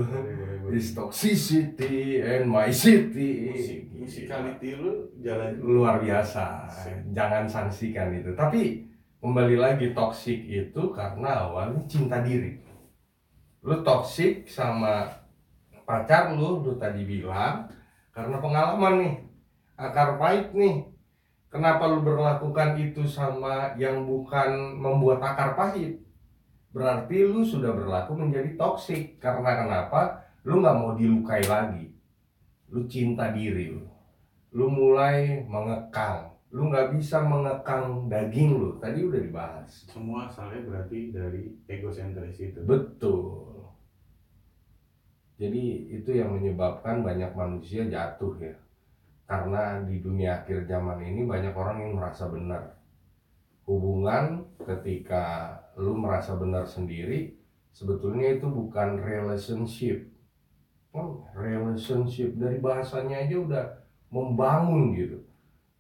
This 0.69 0.97
toxicity 0.97 2.21
and 2.21 2.49
my 2.49 2.69
city. 2.73 3.53
Musik, 3.53 3.81
musikality 3.93 4.73
lu 4.73 5.09
jalan. 5.21 5.57
Luar 5.61 6.01
biasa. 6.01 6.65
Jangan 7.13 7.45
sanksikan 7.45 8.13
itu. 8.13 8.33
Tapi 8.33 8.89
kembali 9.21 9.57
lagi 9.57 9.93
toxic 9.93 10.49
itu 10.49 10.81
karena 10.93 11.49
awalnya 11.49 11.81
cinta 11.85 12.25
diri. 12.25 12.57
Lu 13.61 13.85
toxic 13.85 14.49
sama 14.49 15.22
pacar 15.83 16.35
lu 16.35 16.63
lu 16.63 16.75
tadi 16.75 17.03
bilang 17.03 17.67
karena 18.13 18.37
pengalaman 18.39 18.93
nih 18.99 19.13
akar 19.77 20.17
pahit 20.21 20.53
nih. 20.53 20.87
Kenapa 21.53 21.85
lu 21.85 22.01
berlakukan 22.01 22.81
itu 22.81 23.05
sama 23.05 23.77
yang 23.77 24.09
bukan 24.09 24.73
membuat 24.73 25.21
akar 25.21 25.53
pahit? 25.53 26.01
Berarti 26.73 27.29
lu 27.29 27.45
sudah 27.45 27.69
berlaku 27.69 28.17
menjadi 28.17 28.57
toxic 28.57 29.21
karena 29.21 29.61
kenapa? 29.61 30.25
Lu 30.49 30.65
nggak 30.65 30.77
mau 30.81 30.97
dilukai 30.97 31.45
lagi. 31.45 31.93
Lu 32.73 32.89
cinta 32.89 33.29
diri 33.29 33.69
lu. 33.69 33.85
Lu 34.49 34.65
mulai 34.65 35.45
mengekang. 35.45 36.33
Lu 36.49 36.73
nggak 36.73 36.97
bisa 36.97 37.21
mengekang 37.21 38.09
daging 38.09 38.57
lu. 38.57 38.69
Tadi 38.81 39.05
udah 39.05 39.21
dibahas. 39.21 39.85
Semua 39.85 40.25
asalnya 40.25 40.65
berarti 40.65 41.13
dari 41.13 41.53
egosentris 41.69 42.41
itu. 42.41 42.65
betul 42.65 43.52
jadi 45.43 45.63
itu 45.91 46.15
yang 46.15 46.39
menyebabkan 46.39 47.03
banyak 47.03 47.35
manusia 47.35 47.83
jatuh 47.83 48.31
ya. 48.39 48.55
Karena 49.27 49.83
di 49.83 49.99
dunia 49.99 50.39
akhir 50.39 50.63
zaman 50.71 51.03
ini 51.03 51.27
banyak 51.27 51.51
orang 51.51 51.83
yang 51.83 51.99
merasa 51.99 52.31
benar. 52.31 52.79
Hubungan 53.67 54.47
ketika 54.63 55.51
lu 55.75 55.99
merasa 55.99 56.39
benar 56.39 56.63
sendiri 56.63 57.35
sebetulnya 57.75 58.39
itu 58.39 58.47
bukan 58.47 59.03
relationship. 59.03 60.07
Oh, 60.95 61.27
relationship 61.35 62.39
dari 62.39 62.63
bahasanya 62.63 63.27
aja 63.27 63.35
udah 63.43 63.65
membangun 64.15 64.95
gitu. 64.95 65.19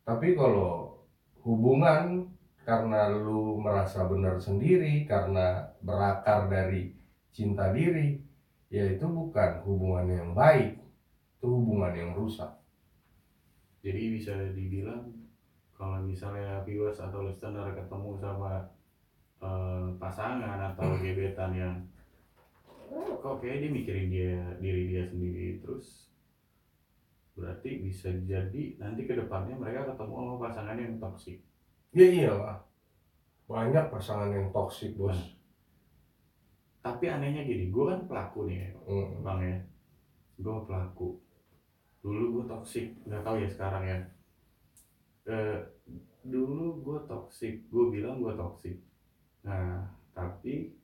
Tapi 0.03 0.35
kalau 0.35 0.99
hubungan 1.47 2.27
karena 2.67 3.15
lu 3.15 3.63
merasa 3.63 4.03
benar 4.11 4.43
sendiri 4.43 5.07
karena 5.07 5.71
berakar 5.79 6.51
dari 6.51 6.91
cinta 7.31 7.71
diri 7.71 8.32
ya 8.73 8.89
itu 8.89 9.05
bukan 9.05 9.61
hubungan 9.69 10.09
yang 10.09 10.29
baik 10.33 10.81
itu 11.37 11.45
hubungan 11.45 11.93
yang 11.93 12.11
rusak. 12.17 12.49
Jadi 13.85 14.17
bisa 14.17 14.33
dibilang 14.57 15.13
kalau 15.77 16.01
misalnya 16.01 16.65
viewers 16.65 16.97
atau 16.97 17.21
listener 17.21 17.69
ketemu 17.77 18.17
sama 18.17 18.65
eh, 19.45 19.87
pasangan 20.01 20.73
atau 20.73 20.97
gebetan 20.97 21.53
yang 21.53 21.75
"Oh, 22.89 23.21
kok 23.21 23.45
kayak 23.45 23.61
dia 23.61 23.69
mikirin 23.69 24.09
dia 24.09 24.33
diri 24.57 24.89
dia 24.89 25.05
sendiri? 25.05 25.61
Terus 25.61 26.09
berarti 27.37 27.77
bisa 27.77 28.09
jadi 28.25 28.77
nanti 28.81 29.05
ke 29.05 29.13
depannya 29.13 29.53
mereka 29.53 29.93
ketemu 29.93 30.13
sama 30.17 30.35
pasangan 30.49 30.77
yang 30.81 30.97
toksik. 30.97 31.37
ya 31.93 32.07
iyalah. 32.09 32.57
Banyak 33.45 33.93
pasangan 33.93 34.33
yang 34.33 34.49
toksik 34.49 34.97
bos 34.97 35.32
Tapi 36.83 37.07
anehnya 37.07 37.47
gini, 37.47 37.71
gue 37.71 37.85
kan 37.87 38.03
pelaku 38.03 38.43
nih, 38.45 38.75
Mm. 38.83 39.23
bang 39.23 39.39
ya. 39.39 39.57
Gue 40.35 40.57
pelaku. 40.67 41.15
Dulu 42.03 42.23
gue 42.35 42.45
toksik, 42.45 42.91
nggak 43.07 43.23
tahu 43.23 43.35
ya 43.39 43.47
sekarang 43.47 43.83
ya. 43.87 43.97
Eh, 45.23 45.59
dulu 46.21 46.83
gue 46.83 46.99
toksik, 47.07 47.71
gue 47.71 47.85
bilang 47.87 48.19
gue 48.19 48.35
toksik. 48.35 48.83
Nah, 49.47 49.87
tapi 50.11 50.75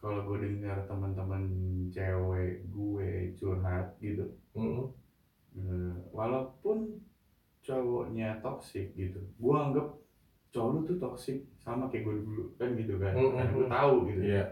kalau 0.00 0.24
gue 0.24 0.48
dengar 0.48 0.88
teman-teman 0.88 1.44
cewek 1.92 2.64
gue 2.72 3.08
curhat 3.36 3.92
gitu, 4.00 4.24
Mm. 4.56 4.88
eh, 5.60 5.92
walaupun 6.08 6.96
cowoknya 7.60 8.40
toksik 8.40 8.96
gitu, 8.96 9.20
gue 9.20 9.56
anggap 9.60 9.92
cowok 10.48 10.68
lu 10.72 10.80
tuh 10.88 10.96
toksik 10.98 11.44
sama 11.60 11.92
kayak 11.92 12.08
gue 12.08 12.16
dulu 12.24 12.44
kan 12.56 12.72
gitu 12.72 12.96
kan, 12.96 13.12
Mm, 13.12 13.28
karena 13.30 13.44
mm, 13.44 13.52
gue 13.52 13.66
mm. 13.68 13.72
tahu 13.76 13.94
gitu. 14.08 14.22
Iya. 14.24 14.44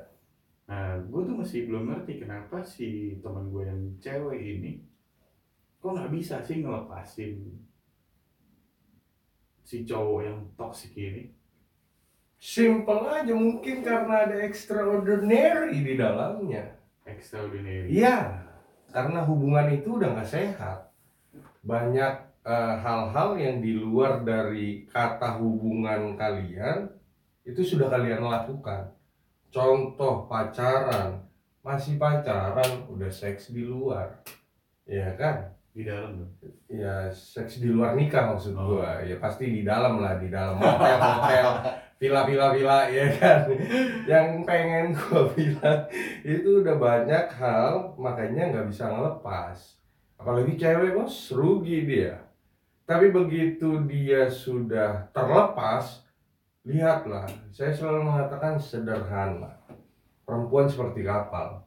Nah, 0.70 1.02
gue 1.02 1.20
tuh 1.26 1.34
masih 1.34 1.66
belum 1.66 1.90
ngerti 1.90 2.22
kenapa 2.22 2.62
si 2.62 3.18
teman 3.18 3.50
gue 3.50 3.66
yang 3.66 3.82
cewek 3.98 4.38
ini 4.38 4.86
kok 5.80 5.96
nggak 5.96 6.12
bisa 6.12 6.38
sih 6.44 6.62
ngelepasin 6.62 7.40
si 9.66 9.82
cowok 9.82 10.20
yang 10.22 10.38
toksik 10.54 10.94
ini. 10.94 11.34
Simple 12.38 13.06
aja 13.10 13.34
mungkin 13.34 13.82
karena 13.82 14.30
ada 14.30 14.36
extraordinary 14.46 15.74
di 15.82 15.94
dalamnya. 15.98 16.78
Extraordinary. 17.02 17.90
Iya, 17.90 18.46
karena 18.94 19.26
hubungan 19.26 19.70
itu 19.74 19.98
udah 19.98 20.14
nggak 20.14 20.30
sehat. 20.30 20.90
Banyak 21.66 22.14
eh, 22.46 22.74
hal-hal 22.78 23.30
yang 23.38 23.58
di 23.58 23.74
luar 23.74 24.22
dari 24.22 24.86
kata 24.86 25.38
hubungan 25.42 26.14
kalian 26.14 26.90
itu 27.42 27.62
sudah 27.62 27.90
kalian 27.90 28.22
lakukan. 28.22 28.99
Contoh 29.50 30.30
pacaran, 30.30 31.18
masih 31.66 31.98
pacaran 31.98 32.86
udah 32.86 33.10
seks 33.10 33.50
di 33.50 33.66
luar, 33.66 34.22
ya 34.86 35.10
kan? 35.18 35.50
Di 35.74 35.82
dalam. 35.82 36.22
Ya 36.70 37.10
seks 37.10 37.58
di 37.58 37.70
luar 37.70 37.98
nikah 37.98 38.30
maksud 38.30 38.54
Oh. 38.54 38.78
gua. 38.78 39.02
Ya 39.02 39.18
pasti 39.18 39.50
di 39.50 39.62
dalam 39.66 39.98
lah, 39.98 40.22
di 40.22 40.30
dalam 40.30 40.54
hotel-hotel, 40.54 41.46
villa-villa-villa 41.98 42.90
ya 42.94 43.06
kan. 43.18 43.50
Yang 44.06 44.26
pengen 44.46 44.94
gua 44.94 45.26
bilang 45.34 45.82
itu 46.22 46.62
udah 46.62 46.76
banyak 46.78 47.26
hal 47.34 47.94
makanya 47.98 48.54
nggak 48.54 48.66
bisa 48.70 48.86
ngelepas. 48.86 49.78
Apalagi 50.14 50.54
cewek 50.54 50.94
bos, 50.94 51.34
rugi 51.34 51.90
dia. 51.90 52.22
Tapi 52.86 53.10
begitu 53.14 53.82
dia 53.86 54.26
sudah 54.26 55.10
terlepas, 55.14 56.06
lihatlah. 56.64 57.26
Saya 57.52 57.72
selalu 57.72 58.08
mengatakan 58.08 58.60
sederhana. 58.60 59.60
Perempuan 60.24 60.70
seperti 60.70 61.02
kapal. 61.02 61.64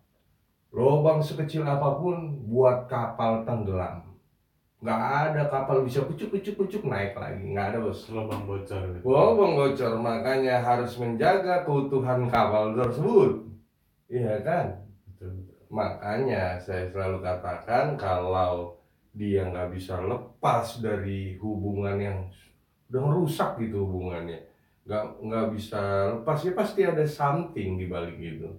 Lobang 0.73 1.21
sekecil 1.21 1.61
apa 1.67 2.01
pun 2.01 2.43
buat 2.49 2.89
kapal 2.89 3.45
tenggelam. 3.45 4.13
nggak 4.83 4.99
ada 4.99 5.47
kapal 5.47 5.79
bisa 5.79 6.03
kucuk 6.03 6.27
kucuk 6.35 6.59
kucuk 6.59 6.83
naik 6.91 7.15
lagi 7.15 7.39
nggak 7.55 7.71
ada 7.71 7.79
bos 7.79 8.03
lubang 8.11 8.43
bocor 8.43 8.83
gitu. 8.91 9.07
Wow, 9.07 9.39
Bang 9.39 9.55
Gocor, 9.55 9.95
makanya 9.95 10.59
harus 10.59 10.99
menjaga 10.99 11.63
keutuhan 11.63 12.27
kapal 12.27 12.75
tersebut. 12.75 13.47
Iya 14.11 14.43
kan? 14.43 14.83
Betul. 15.07 15.47
Makanya 15.71 16.59
saya 16.59 16.91
selalu 16.91 17.23
katakan 17.23 17.95
kalau 17.95 18.75
dia 19.15 19.47
nggak 19.47 19.71
bisa 19.71 20.03
lepas 20.03 20.83
dari 20.83 21.39
hubungan 21.39 21.95
yang 21.95 22.17
udah 22.91 23.01
merusak 23.07 23.55
gitu 23.63 23.87
hubungannya, 23.87 24.43
nggak 24.83 25.03
nggak 25.23 25.47
bisa 25.55 25.81
lepas 26.19 26.39
ya 26.43 26.51
pasti 26.51 26.81
ada 26.83 27.05
something 27.07 27.79
di 27.79 27.87
balik 27.87 28.19
itu. 28.19 28.49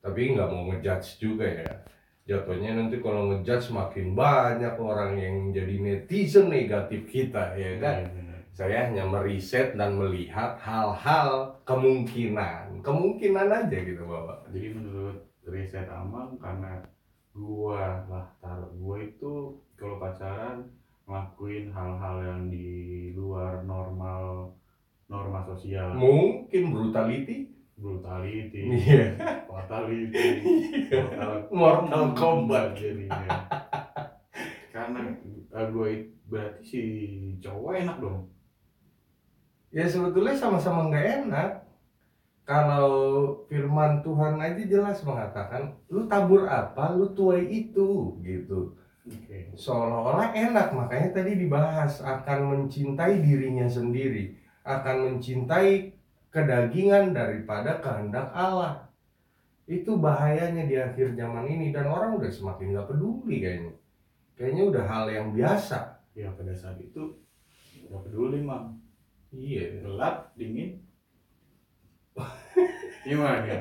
Tapi 0.00 0.36
nggak 0.36 0.48
mau 0.48 0.68
ngejudge 0.72 1.20
juga 1.20 1.44
ya. 1.48 1.72
Jatuhnya 2.24 2.72
nanti 2.72 3.04
kalau 3.04 3.28
ngejudge 3.28 3.68
makin 3.72 4.16
banyak 4.16 4.80
orang 4.80 5.20
yang 5.20 5.36
jadi 5.52 5.76
netizen 5.80 6.48
negatif 6.48 7.04
kita 7.08 7.52
ya 7.56 7.76
kan. 7.80 8.00
Iya, 8.00 8.12
benar. 8.12 8.38
Saya 8.54 8.76
hanya 8.88 9.04
meriset 9.04 9.74
dan 9.74 9.98
melihat 9.98 10.56
hal-hal 10.62 11.58
kemungkinan, 11.66 12.80
kemungkinan 12.86 13.50
aja 13.50 13.78
gitu 13.82 14.06
bapak. 14.06 14.46
Jadi 14.54 14.68
menurut 14.72 15.18
riset 15.44 15.90
Amang 15.90 16.38
karena 16.40 16.80
gua 17.34 18.06
lah 18.08 18.30
tar 18.40 18.62
gua 18.78 19.02
itu 19.02 19.58
kalau 19.76 20.00
pacaran 20.00 20.64
ngelakuin 21.04 21.68
hal-hal 21.68 22.16
yang 22.24 22.42
di 22.48 22.70
luar 23.12 23.60
normal 23.66 24.53
norma 25.14 25.40
sosial. 25.46 25.94
Mungkin 25.94 26.74
brutality, 26.74 27.54
brutality. 27.78 28.62
Iya, 28.82 29.06
fatality. 29.46 30.26
Mortal, 30.90 31.30
Mortal 31.54 32.04
Kombat. 32.18 32.74
jadinya. 32.74 33.38
Karena 34.74 35.14
uh, 35.54 35.66
gue 35.70 36.10
berarti 36.26 36.62
si 36.66 36.82
cowok 37.38 37.72
enak 37.86 37.96
dong. 38.02 38.26
Ya 39.70 39.86
sebetulnya 39.86 40.34
sama-sama 40.34 40.90
nggak 40.90 41.30
enak. 41.30 41.50
Kalau 42.44 42.92
firman 43.48 44.04
Tuhan 44.04 44.36
aja 44.36 44.60
jelas 44.68 45.00
mengatakan, 45.00 45.80
lu 45.88 46.04
tabur 46.04 46.44
apa, 46.44 46.92
lu 46.92 47.08
tuai 47.16 47.48
itu, 47.48 48.20
gitu. 48.20 48.76
oke. 49.08 49.38
Seolah-olah 49.56 50.36
enak, 50.36 50.76
makanya 50.76 51.16
tadi 51.16 51.40
dibahas 51.40 52.04
akan 52.04 52.52
mencintai 52.52 53.24
dirinya 53.24 53.64
sendiri, 53.64 54.36
akan 54.64 54.96
mencintai 55.06 55.92
kedagingan 56.32 57.12
daripada 57.12 57.78
kehendak 57.78 58.32
Allah. 58.32 58.88
Itu 59.64 59.96
bahayanya 59.96 60.66
di 60.68 60.76
akhir 60.76 61.16
zaman 61.16 61.44
ini 61.46 61.72
dan 61.72 61.88
orang 61.88 62.16
udah 62.16 62.28
semakin 62.28 62.72
nggak 62.74 62.88
peduli 62.90 63.40
kayaknya. 63.40 63.72
Kayaknya 64.34 64.62
udah 64.72 64.84
hal 64.84 65.04
yang 65.12 65.28
biasa. 65.32 65.80
ya 66.14 66.30
pada 66.30 66.54
saat 66.54 66.78
itu 66.78 67.10
nggak 67.90 68.02
peduli 68.06 68.38
mang 68.38 68.78
Iya. 69.34 69.82
gelap 69.82 70.30
dingin 70.38 70.78
gimana 73.02 73.42
ya 73.42 73.58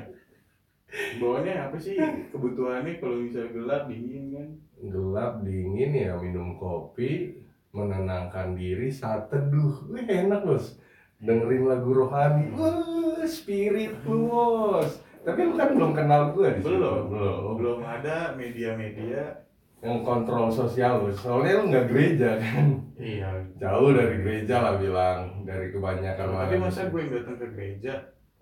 bawahnya 1.18 1.66
apa 1.66 1.78
sih 1.82 1.98
kebutuhannya 2.30 3.02
kalau 3.02 3.26
misalnya 3.26 3.50
gelap 3.58 3.84
dingin 3.90 4.26
kan 4.30 4.50
Gelap 4.84 5.42
dingin 5.48 5.96
ya 5.96 6.14
minum 6.20 6.60
kopi, 6.60 7.40
menenangkan 7.72 8.52
diri 8.52 8.92
saat 8.92 9.32
teduh. 9.32 9.88
Wih 9.88 10.04
enak 10.04 10.44
bos. 10.44 10.76
Dengerin 11.24 11.64
lagu 11.72 11.90
rohani. 11.96 12.52
Wah 12.54 13.24
spirit 13.24 13.96
lu 14.04 14.28
bos. 14.28 15.00
Tapi 15.24 15.40
lu 15.48 15.56
kan 15.56 15.72
belum 15.72 15.92
kenal 15.96 16.22
gue 16.36 16.60
di 16.60 16.62
belum 16.68 17.08
belum. 17.08 17.56
belum 17.56 17.80
ada 17.80 18.36
media-media 18.36 19.40
Yang 19.80 20.00
kontrol 20.04 20.52
sosial 20.52 21.00
bos. 21.00 21.16
Soalnya 21.16 21.64
lu 21.64 21.64
nggak 21.72 21.88
gereja 21.88 22.30
kan. 22.40 22.66
iya 23.00 23.32
Jauh 23.56 23.96
dari 23.96 24.20
gereja 24.20 24.56
lah 24.60 24.76
bilang. 24.76 25.48
Dari 25.48 25.72
kebanyakan 25.72 26.28
tapi 26.28 26.56
orang. 26.60 26.68
masa 26.68 26.92
gue 26.92 27.00
yang 27.00 27.12
datang 27.16 27.36
ke 27.40 27.48
gereja 27.56 27.94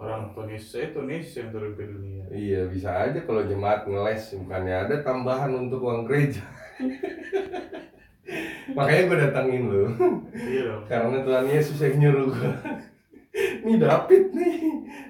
orang 0.01 0.33
tunis 0.33 0.65
saya 0.65 0.89
tunis 0.97 1.29
yang 1.37 1.53
turun 1.53 1.77
ke 1.77 1.85
dunia 1.85 2.25
Iya 2.33 2.65
bisa 2.73 2.89
aja 2.89 3.21
kalau 3.21 3.45
jemaat 3.45 3.85
ngeles 3.85 4.33
bukannya 4.33 4.75
ada 4.89 4.95
tambahan 5.05 5.53
untuk 5.53 5.85
uang 5.85 6.09
gereja. 6.09 6.41
Makanya 8.77 9.03
gue 9.07 9.17
datangin 9.29 9.63
lu. 9.67 9.83
Iya 10.31 10.61
dong. 10.67 10.83
Karena 10.87 11.17
Tuhan 11.23 11.45
Yesus 11.49 11.77
yang 11.81 11.95
nyuruh 11.99 12.27
gue. 12.31 12.51
Nih 13.63 13.77
David 13.79 14.35
nih, 14.35 14.57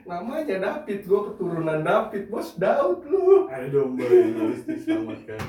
namanya 0.06 0.62
David, 0.62 1.10
gue 1.10 1.22
keturunan 1.34 1.82
David, 1.82 2.30
bos 2.30 2.54
Daud 2.54 3.02
lu. 3.10 3.50
ada 3.50 3.66
domba 3.66 4.06
yang 4.06 4.38
harus 4.38 4.62
diselamatkan 4.70 5.42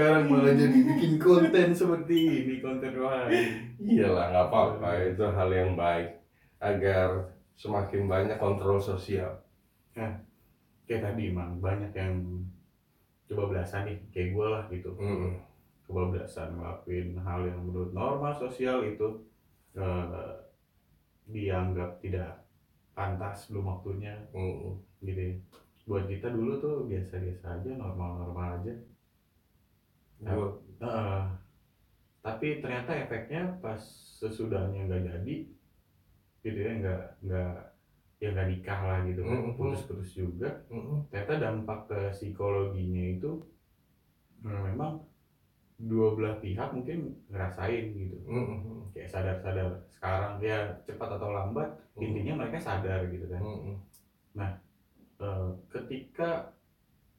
sekarang 0.00 0.32
malah 0.32 0.54
jadi 0.54 0.78
bikin 0.86 1.18
konten 1.18 1.74
seperti 1.74 2.16
ini 2.46 2.54
konten 2.64 2.94
rohani. 2.94 3.68
Iyalah 3.82 4.32
nggak 4.32 4.46
apa-apa, 4.48 4.88
itu 5.02 5.24
hal 5.26 5.50
yang 5.52 5.74
baik. 5.76 6.24
Agar 6.56 7.34
semakin 7.58 8.08
banyak 8.08 8.40
kontrol 8.40 8.80
sosial. 8.80 9.42
kayak 10.88 11.04
tadi 11.06 11.30
emang 11.30 11.60
banyak 11.60 11.92
yang 11.92 12.16
coba 13.28 13.52
belasan 13.52 13.92
nih. 13.92 13.98
Kayak 14.08 14.28
gue 14.32 14.46
lah 14.46 14.64
gitu. 14.72 14.90
Mm-mm. 14.96 15.36
Kebablasan 15.90 16.54
ngelakuin 16.54 17.18
hal 17.18 17.42
yang 17.44 17.60
menurut 17.60 17.90
norma 17.90 18.30
sosial 18.32 18.86
itu 18.86 19.26
eh, 19.74 20.30
dianggap 21.26 21.98
tidak 21.98 22.46
pantas 22.94 23.50
belum 23.50 23.66
waktunya 23.68 24.14
Mm-mm. 24.30 24.78
gitu 25.02 25.20
ya. 25.20 25.34
buat 25.84 26.06
kita 26.06 26.30
dulu 26.30 26.52
tuh 26.58 26.86
biasa-biasa 26.86 27.58
aja 27.58 27.70
normal-normal 27.74 28.62
aja 28.62 28.74
Gua- 30.20 30.58
Eh, 30.80 31.24
tapi 32.20 32.60
ternyata 32.60 32.96
efeknya 32.96 33.60
pas 33.60 33.80
sesudahnya 34.16 34.88
nggak 34.88 35.04
jadi 35.12 35.36
gitu 36.40 36.56
ya 36.56 36.72
nggak 36.80 37.02
nggak 37.20 37.52
ya 38.16 38.28
nggak 38.32 38.48
nikah 38.48 38.80
lah 38.80 38.98
gitu 39.04 39.20
kan 39.20 39.38
Mhm. 39.44 39.56
putus-putus 39.56 40.10
juga 40.14 40.48
Mm-mm. 40.72 41.04
ternyata 41.08 41.34
dampak 41.36 41.80
ke 41.84 42.00
psikologinya 42.12 43.04
itu 43.12 43.44
eh, 44.40 44.60
memang 44.72 45.04
dua 45.80 46.12
belah 46.12 46.36
pihak 46.44 46.76
mungkin 46.76 47.16
ngerasain 47.32 47.96
gitu 47.96 48.16
Mm-mm. 48.28 48.92
kayak 48.92 49.08
sadar-sadar 49.08 49.80
sekarang 49.88 50.36
ya 50.44 50.76
cepat 50.84 51.16
atau 51.16 51.32
lambat 51.32 51.68
intinya 51.96 52.44
mereka 52.44 52.60
sadar 52.60 53.08
gitu 53.08 53.24
kan 53.32 53.40
Mm-mm. 53.40 53.76
Eh, 55.20 55.48
ketika 55.68 56.48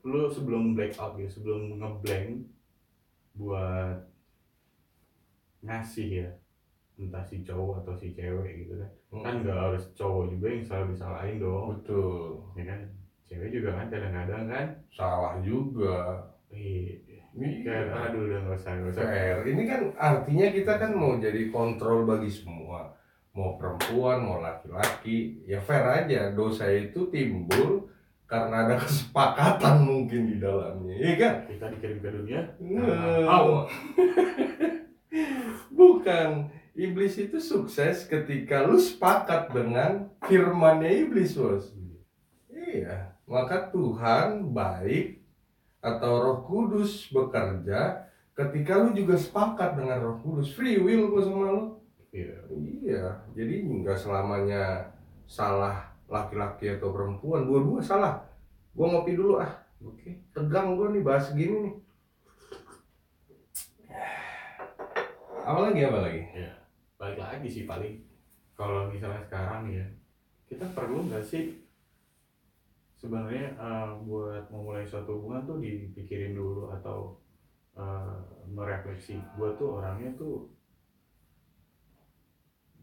lu 0.02 0.26
sebelum 0.26 0.74
blackout 0.74 1.22
gitu 1.22 1.38
sebelum 1.38 1.78
ngeblank 1.78 2.50
buat 3.38 4.10
ngasih 5.62 6.26
ya 6.26 6.30
entah 6.98 7.22
si 7.22 7.46
cowok 7.46 7.86
atau 7.86 7.94
si 7.94 8.18
cewek 8.18 8.66
gitu 8.66 8.82
kan 8.82 8.92
kan 9.22 9.36
nggak 9.46 9.54
harus 9.54 9.86
cowok 9.94 10.34
juga 10.34 10.48
yang 10.50 10.66
selalu 10.66 10.86
disalahin 10.98 11.38
dong 11.38 11.66
Betul, 11.78 12.42
ya 12.58 12.64
kan 12.74 12.80
cewek 13.30 13.50
juga 13.54 13.70
kan 13.78 13.88
kadang-kadang 13.94 14.44
kan 14.50 14.68
salah 14.92 15.36
juga. 15.46 16.26
Iya. 16.52 17.11
Kayak 17.40 17.96
aduh 17.96 18.28
udah 18.28 18.40
nggak 18.44 18.60
usah 18.60 18.72
nggak 18.76 18.92
usah 18.92 19.06
fair. 19.08 19.38
Ini 19.48 19.64
kan 19.64 19.82
artinya 19.96 20.48
kita 20.52 20.74
kan 20.76 20.92
mau 20.92 21.16
jadi 21.16 21.48
kontrol 21.48 22.04
bagi 22.04 22.28
semua. 22.28 22.92
Mau 23.32 23.56
perempuan, 23.56 24.28
mau 24.28 24.44
laki-laki, 24.44 25.40
ya 25.48 25.64
fair 25.64 25.88
aja. 25.88 26.36
Dosa 26.36 26.68
itu 26.68 27.08
timbul 27.08 27.88
karena 28.28 28.68
ada 28.68 28.76
kesepakatan 28.84 29.88
mungkin 29.88 30.28
di 30.28 30.36
dalamnya, 30.40 30.96
iya 30.96 31.14
kan? 31.20 31.36
kita 31.52 31.68
dikirim 31.76 32.00
ke 32.00 32.10
dunia 32.16 32.42
Nah. 32.60 33.28
Hawa. 33.28 33.62
Bukan. 35.80 36.52
Iblis 36.72 37.20
itu 37.20 37.36
sukses 37.36 38.08
ketika 38.08 38.64
lu 38.64 38.80
sepakat 38.80 39.52
dengan 39.52 40.08
firmannya 40.24 41.04
iblis, 41.04 41.36
bos. 41.36 41.76
Iya. 42.48 43.12
Maka 43.28 43.68
Tuhan 43.76 44.56
baik 44.56 45.21
atau 45.82 46.12
Roh 46.22 46.40
Kudus 46.46 47.10
bekerja 47.10 48.08
ketika 48.38 48.80
lu 48.80 48.94
juga 48.94 49.18
sepakat 49.18 49.76
dengan 49.76 50.00
Roh 50.00 50.18
Kudus. 50.22 50.54
Free 50.54 50.78
will 50.78 51.10
gua 51.10 51.22
sama 51.26 51.46
lu. 51.52 51.66
Iya. 52.14 52.38
Iya. 52.86 53.06
Jadi 53.34 53.66
nggak 53.66 53.98
selamanya 53.98 54.94
salah 55.26 55.92
laki-laki 56.08 56.72
atau 56.78 56.94
perempuan. 56.94 57.44
Dua-dua 57.50 57.82
salah. 57.82 58.22
Gua 58.72 58.88
ngopi 58.88 59.18
dulu 59.18 59.42
ah. 59.42 59.52
oke 59.82 60.10
Tegang 60.32 60.78
gua 60.78 60.94
nih 60.94 61.04
bahas 61.04 61.34
gini 61.34 61.56
nih. 61.68 61.76
Apa 65.42 65.60
lagi 65.68 65.82
apa 65.84 66.00
lagi? 66.06 66.22
balik 67.02 67.18
lagi 67.18 67.50
sih 67.50 67.66
paling 67.66 67.98
kalau 68.54 68.86
misalnya 68.86 69.26
sekarang 69.26 69.66
ya 69.74 69.82
kita 70.46 70.70
perlu 70.78 71.10
nggak 71.10 71.26
sih 71.26 71.61
sebenarnya 73.02 73.58
eh, 73.58 73.90
buat 74.06 74.46
memulai 74.54 74.86
suatu 74.86 75.18
hubungan 75.18 75.50
tuh 75.50 75.58
dipikirin 75.58 76.38
dulu 76.38 76.70
atau 76.78 77.18
eh, 77.74 78.18
merefleksi. 78.46 79.18
Gue 79.34 79.58
tuh 79.58 79.82
orangnya 79.82 80.14
tuh 80.14 80.46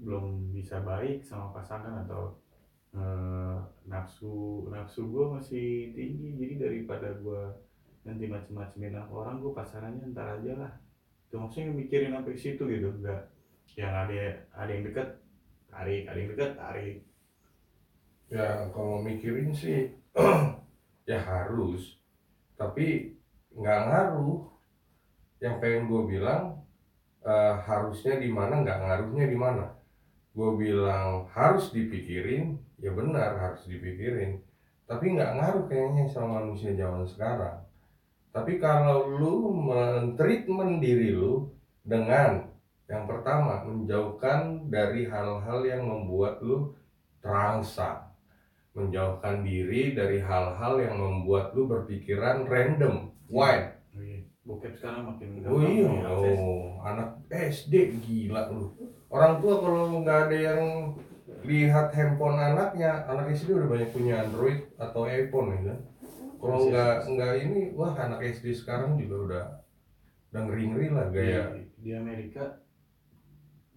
belum 0.03 0.55
bisa 0.55 0.83
baik 0.83 1.23
sama 1.23 1.55
pasangan 1.55 2.03
atau 2.03 2.35
eh, 2.99 3.59
nafsu 3.87 4.67
nafsu 4.75 5.07
gue 5.07 5.25
masih 5.39 5.95
tinggi. 5.95 6.35
Jadi 6.35 6.55
daripada 6.59 7.15
gue 7.15 7.55
nanti 8.03 8.27
macem-macemin 8.27 8.99
orang 8.99 9.39
gue 9.39 9.55
pasarannya 9.55 10.11
ntar 10.11 10.43
aja 10.43 10.53
lah. 10.59 10.73
Itu 11.31 11.39
maksudnya 11.39 11.71
mikirin 11.71 12.19
sampai 12.19 12.35
situ 12.35 12.67
gitu. 12.67 12.91
Enggak 12.91 13.31
yang 13.79 13.95
ada 13.95 14.43
ada 14.59 14.71
yang 14.75 14.83
deket 14.91 15.09
tarik. 15.71 16.03
Ada 16.11 16.19
yang 16.19 16.31
deket 16.35 16.51
tarik. 16.59 16.97
Ya 18.29 18.67
kalau 18.75 18.99
mikirin 19.01 19.55
sih 19.55 19.98
ya 21.11 21.19
harus, 21.23 21.97
tapi 22.59 23.15
nggak 23.55 23.81
ngaruh. 23.89 24.51
Yang 25.39 25.55
pengen 25.63 25.83
gue 25.87 26.03
bilang 26.19 26.43
eh, 27.23 27.55
harusnya 27.63 28.19
di 28.19 28.27
mana 28.27 28.67
nggak 28.67 28.81
ngaruhnya 28.83 29.27
di 29.31 29.39
mana. 29.39 29.67
Gue 30.35 30.51
bilang 30.59 31.31
harus 31.31 31.71
dipikirin, 31.71 32.59
ya 32.83 32.91
benar 32.91 33.39
harus 33.39 33.63
dipikirin. 33.71 34.43
Tapi 34.91 35.15
nggak 35.15 35.35
ngaruh 35.39 35.65
kayaknya 35.71 36.11
sama 36.11 36.43
manusia 36.43 36.75
zaman 36.75 37.07
sekarang. 37.07 37.63
Tapi 38.35 38.59
kalau 38.59 39.07
lu 39.07 39.51
mentreatment 39.71 40.83
diri 40.83 41.15
lu 41.15 41.49
dengan 41.87 42.51
yang 42.89 43.05
pertama 43.05 43.63
menjauhkan 43.69 44.67
dari 44.73 45.07
hal-hal 45.07 45.61
yang 45.65 45.85
membuat 45.85 46.41
lu 46.41 46.73
terangsang 47.21 48.08
menjauhkan 48.79 49.43
diri 49.43 49.93
dari 49.99 50.23
hal-hal 50.23 50.79
yang 50.79 50.97
membuat 51.03 51.51
lu 51.59 51.67
berpikiran 51.67 52.47
random, 52.47 53.11
wild. 53.27 53.75
oh 53.99 54.03
iya 54.03 54.23
bokep 54.47 54.73
sekarang 54.79 55.03
makin 55.13 55.29
Oh 55.45 55.61
iya, 55.61 55.91
oh, 56.09 56.81
anak 56.81 57.21
SD 57.29 58.01
gila 58.01 58.49
lu. 58.49 58.73
Orang 59.13 59.43
tua 59.45 59.61
kalau 59.61 60.01
nggak 60.01 60.19
ada 60.31 60.37
yang 60.39 60.63
lihat 61.45 61.93
handphone 61.93 62.39
anaknya, 62.41 63.05
anak 63.05 63.35
SD 63.37 63.53
udah 63.53 63.69
banyak 63.69 63.91
punya 63.93 64.25
Android 64.25 64.73
atau 64.81 65.05
iPhone 65.05 65.53
ya 65.53 65.61
kan. 65.75 65.79
Kalau 66.39 66.57
Masih- 66.57 66.71
nggak 66.73 66.95
nggak 67.13 67.35
ini, 67.45 67.61
wah 67.75 67.93
anak 67.99 68.21
SD 68.25 68.47
sekarang 68.57 68.97
juga 68.97 69.17
udah 69.27 69.45
udah 70.33 70.41
ngeri 70.45 70.65
ngeri 70.71 70.89
lah 70.93 71.07
gaya. 71.13 71.43
di, 71.53 71.63
di 71.83 71.91
Amerika 71.93 72.63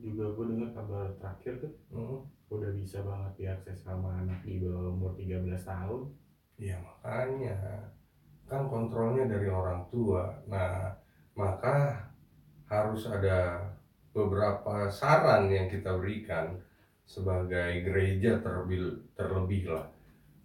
juga 0.02 0.34
gue 0.34 0.46
dengar 0.52 0.70
kabar 0.74 1.08
terakhir 1.22 1.54
tuh 1.62 1.74
Hmm. 1.94 2.20
udah 2.52 2.72
bisa 2.76 3.06
banget 3.06 3.32
diakses 3.38 3.86
sama 3.86 4.26
anak 4.26 4.42
di 4.44 4.60
bawah 4.60 4.92
umur 4.92 5.14
13 5.16 5.62
tahun 5.64 6.10
Ya 6.62 6.78
makanya 6.78 7.58
kan 8.46 8.70
kontrolnya 8.70 9.26
dari 9.26 9.50
orang 9.50 9.82
tua. 9.90 10.30
Nah 10.46 10.94
maka 11.34 12.06
harus 12.70 13.10
ada 13.10 13.66
beberapa 14.14 14.86
saran 14.94 15.50
yang 15.50 15.66
kita 15.66 15.98
berikan 15.98 16.62
sebagai 17.02 17.82
gereja 17.82 18.38
terlebih 18.46 19.02
terlebih 19.18 19.74
lah. 19.74 19.90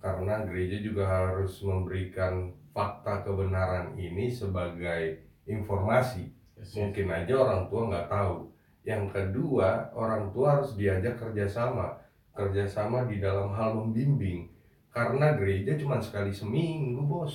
Karena 0.00 0.40
gereja 0.48 0.80
juga 0.80 1.04
harus 1.04 1.60
memberikan 1.60 2.48
fakta 2.72 3.20
kebenaran 3.20 3.92
ini 4.00 4.32
sebagai 4.32 5.20
informasi. 5.44 6.32
Mungkin 6.56 7.12
aja 7.12 7.34
orang 7.36 7.68
tua 7.68 7.92
nggak 7.92 8.08
tahu. 8.08 8.55
Yang 8.86 9.04
kedua, 9.10 9.90
orang 9.98 10.30
tua 10.30 10.62
harus 10.62 10.78
diajak 10.78 11.18
kerjasama, 11.18 11.98
kerjasama 12.30 13.10
di 13.10 13.18
dalam 13.18 13.50
hal 13.50 13.74
membimbing. 13.74 14.46
Karena 14.94 15.34
gereja 15.34 15.74
cuma 15.74 15.98
sekali 15.98 16.30
seminggu, 16.30 17.02
bos. 17.02 17.34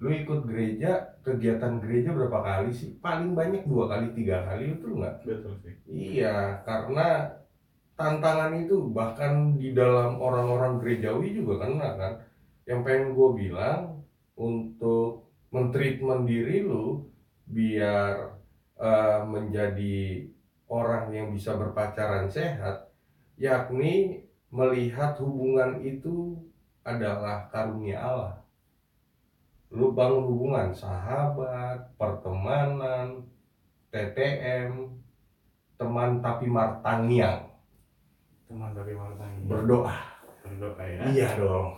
Lu 0.00 0.08
ikut 0.08 0.48
gereja, 0.48 1.20
kegiatan 1.20 1.76
gereja 1.84 2.16
berapa 2.16 2.40
kali 2.40 2.72
sih? 2.72 2.96
Paling 2.96 3.36
banyak 3.36 3.68
dua 3.68 3.92
kali, 3.92 4.16
tiga 4.16 4.48
kali, 4.48 4.72
betul 4.72 5.04
nggak? 5.04 5.14
betul 5.28 5.54
sih 5.60 5.74
Iya, 5.84 6.64
karena 6.64 7.28
tantangan 7.98 8.56
itu 8.56 8.88
bahkan 8.88 9.58
di 9.58 9.76
dalam 9.76 10.16
orang-orang 10.16 10.80
gerejawi 10.80 11.34
juga 11.36 11.66
kena 11.66 11.90
kan. 11.98 12.12
Yang 12.64 12.80
pengen 12.88 13.08
gue 13.12 13.28
bilang 13.36 13.80
untuk 14.38 15.28
mentreatment 15.50 16.24
diri 16.24 16.62
lu 16.62 17.04
biar 17.50 18.37
eh, 18.78 19.20
menjadi 19.26 20.24
orang 20.68 21.10
yang 21.10 21.34
bisa 21.34 21.56
berpacaran 21.58 22.30
sehat, 22.30 22.88
yakni 23.36 24.22
melihat 24.48 25.18
hubungan 25.20 25.80
itu 25.84 26.38
adalah 26.84 27.48
karunia 27.52 28.00
Allah. 28.00 28.36
Lu 29.68 29.92
bangun 29.92 30.24
hubungan 30.24 30.72
sahabat, 30.72 31.92
pertemanan, 32.00 33.20
TTM, 33.92 34.88
teman 35.76 36.24
tapi 36.24 36.48
martangiang. 36.48 37.44
Teman 38.48 38.72
dari 38.72 38.96
Martani 38.96 39.44
berdoa. 39.44 39.96
Berdoa 40.40 40.84
ya. 40.88 41.00
Iya 41.12 41.28
dong. 41.36 41.76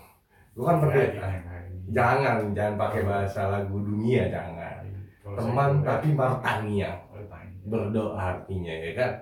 Lu 0.55 0.63
kan 0.63 0.79
pakai 0.79 1.19
Jangan, 1.19 1.43
jangan. 1.43 1.63
jangan 1.91 2.37
jangan 2.55 2.75
pakai 2.79 3.03
bahasa 3.03 3.41
lagu 3.51 3.77
dunia 3.83 4.31
jangan 4.31 4.80
teman 5.37 5.71
tapi 5.85 6.09
martangiang 6.15 7.01
Martani. 7.13 7.55
berdoa 7.67 8.17
artinya 8.17 8.75
ya 8.75 8.91
kan 8.97 9.13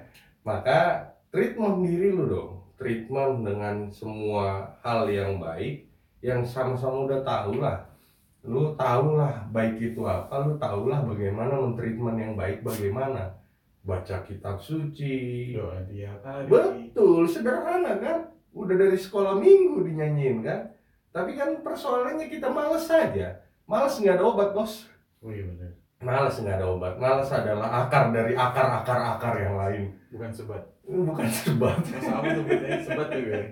maka 0.47 0.81
treatment 1.29 1.85
diri 1.85 2.15
lu 2.15 2.25
dong 2.29 2.53
treatment 2.79 3.43
dengan 3.43 3.91
semua 3.91 4.73
hal 4.81 5.11
yang 5.11 5.43
baik 5.43 5.85
yang 6.23 6.47
sama-sama 6.47 7.05
udah 7.11 7.21
tahu 7.27 7.61
lah 7.61 7.85
lu 8.47 8.73
tahu 8.79 9.19
lah 9.19 9.45
baik 9.51 9.77
itu 9.93 10.03
apa 10.07 10.47
lu 10.47 10.55
tahu 10.57 10.89
lah 10.89 11.03
bagaimana 11.03 11.59
mentreatment 11.59 12.17
yang 12.17 12.33
baik 12.39 12.63
bagaimana 12.63 13.35
baca 13.83 14.23
kitab 14.23 14.63
suci 14.63 15.53
doa 15.57 15.81
tiap 15.89 16.21
hari 16.23 16.47
Betul, 16.49 17.25
sederhana 17.25 17.97
kan? 17.97 18.19
Udah 18.53 18.75
dari 18.75 18.99
sekolah 18.99 19.39
minggu 19.39 19.87
dinyanyiin 19.87 20.43
kan? 20.43 20.67
Tapi 21.15 21.39
kan 21.39 21.63
persoalannya 21.63 22.27
kita 22.29 22.51
males 22.51 22.85
saja. 22.85 23.39
Males 23.65 23.97
nggak 23.97 24.19
ada 24.19 24.25
obat 24.29 24.51
bos. 24.53 24.91
oh 25.23 25.31
iya 25.31 25.47
benar 25.47 25.78
Males 25.99 26.35
nggak 26.39 26.57
ada 26.63 26.67
obat. 26.71 26.95
Males 26.97 27.31
adalah 27.31 27.87
akar 27.87 28.15
dari 28.15 28.33
akar-akar-akar 28.39 29.35
yang 29.39 29.57
lain. 29.59 29.83
bukan 30.09 30.31
sebat 30.33 30.63
Bukan 30.89 31.29
sebat. 31.29 31.77
apa 31.85 32.27
tuh 32.33 32.45
bedanya 32.49 32.81
sebat 32.81 33.09
juga 33.13 33.35
ya 33.37 33.49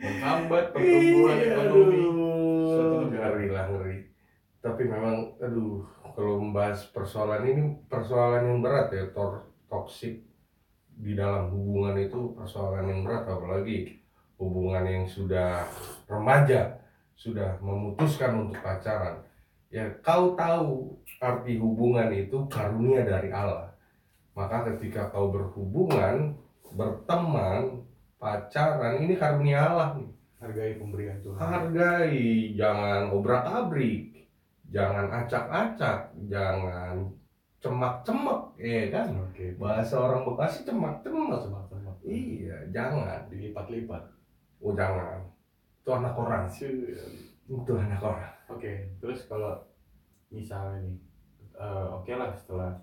menghambat 0.00 0.64
pertumbuhan 0.72 1.36
ekonomi 1.36 2.00
Iya, 2.70 3.06
ngeri 3.10 3.46
lah 3.52 3.64
ngeri. 3.68 3.96
Tapi 4.60 4.82
memang, 4.88 5.16
aduh, 5.40 5.84
kalau 6.14 6.40
membahas 6.40 6.88
persoalan 6.92 7.44
ini 7.44 7.62
persoalan 7.88 8.48
yang 8.48 8.58
berat 8.60 8.88
ya, 8.92 9.04
tor 9.12 9.48
toksik 9.68 10.24
di 10.94 11.12
dalam 11.16 11.48
hubungan 11.52 11.96
itu 11.96 12.32
persoalan 12.36 12.88
yang 12.88 13.00
berat, 13.04 13.24
apalagi 13.24 14.00
hubungan 14.36 14.84
yang 14.84 15.04
sudah 15.04 15.64
remaja, 16.08 16.80
sudah 17.16 17.56
memutuskan 17.60 18.48
untuk 18.48 18.60
pacaran. 18.60 19.20
Ya, 19.70 19.86
kau 20.02 20.34
tahu 20.34 20.98
arti 21.22 21.54
hubungan 21.62 22.10
itu 22.10 22.42
karunia 22.50 23.06
dari 23.06 23.30
Allah. 23.30 23.70
Maka 24.34 24.66
ketika 24.74 25.14
kau 25.14 25.30
berhubungan, 25.30 26.34
berteman, 26.74 27.86
pacaran, 28.18 28.98
ini 28.98 29.14
karunia 29.14 29.70
Allah 29.70 29.94
nih. 29.94 30.10
Hargai 30.42 30.74
pemberian 30.74 31.22
Tuhan. 31.22 31.38
Hargai 31.38 32.18
jangan 32.58 33.14
obrak 33.14 33.46
abrik 33.46 34.26
jangan 34.70 35.06
acak-acak 35.10 36.16
jangan 36.26 37.06
cemak-cemek 37.62 38.40
ya 38.58 38.88
kan? 38.90 39.06
Oke. 39.22 39.54
Bahasa 39.54 39.94
orang 40.00 40.26
Bekasi 40.26 40.66
cemak-cemek 40.66 41.38
semak-semak 41.46 41.96
iya 42.02 42.58
jangan. 42.74 43.28
Dilipat-lipat. 43.30 44.02
Oh 44.64 44.74
jangan. 44.74 45.30
Itu 45.84 45.90
anak 45.94 46.14
orang. 46.18 46.50
Cuy. 46.50 46.96
itu 47.50 47.74
anak 47.74 47.98
orang 47.98 48.39
Oke, 48.50 48.72
terus 48.98 49.24
kalau 49.24 49.54
misalnya 50.28 50.82
nih, 50.82 50.96
eh, 51.54 51.86
oke 51.88 52.12
lah 52.12 52.30
setelah 52.34 52.74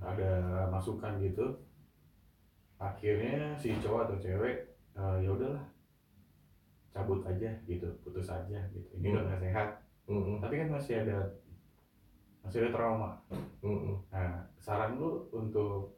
ada 0.00 0.32
masukan 0.68 1.16
gitu, 1.18 1.44
akhirnya 2.76 3.52
si 3.56 3.72
cowok 3.76 4.08
atau 4.08 4.16
cewek 4.18 4.56
eh, 4.92 5.16
ya 5.20 5.30
udahlah 5.30 5.64
cabut 6.90 7.22
aja 7.22 7.48
gitu, 7.64 7.86
putus 8.02 8.28
aja 8.28 8.58
gitu. 8.70 8.88
Ini 8.98 9.14
udah 9.14 9.22
Hmm. 9.22 9.30
gak 9.30 9.40
sehat, 9.40 9.68
Mm-mm, 10.04 10.36
tapi 10.42 10.54
kan 10.58 10.68
masih 10.70 10.94
ada 11.00 11.18
masih 12.42 12.66
ada 12.66 12.70
trauma. 12.72 13.10
mm-mm. 13.62 13.96
Nah, 14.10 14.42
saran 14.58 14.98
lu 14.98 15.28
untuk 15.30 15.96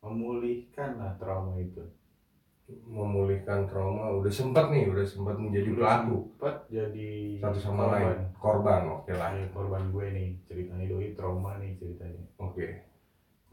memulihkan 0.00 0.98
lah 0.98 1.16
trauma 1.16 1.56
itu. 1.56 1.80
memulihkan 2.88 3.68
trauma 3.68 4.08
udah 4.08 4.32
sempat 4.32 4.72
nih 4.72 4.88
udah 4.88 5.04
sempat 5.04 5.36
menjadi 5.36 5.68
Udah 5.68 5.80
pelaku 6.00 6.16
sempet 6.32 6.56
jadi 6.72 7.10
satu 7.36 7.60
sama 7.60 7.92
korban. 7.92 8.00
lain 8.00 8.18
korban 8.44 8.82
oke 8.92 9.12
lah. 9.16 9.32
Kayak 9.32 9.56
korban 9.56 9.84
gue 9.88 10.06
nih 10.12 10.28
ceritanya 10.44 10.84
doi 10.92 11.16
trauma 11.16 11.56
nih 11.56 11.72
ceritanya. 11.80 12.20
oke. 12.36 12.66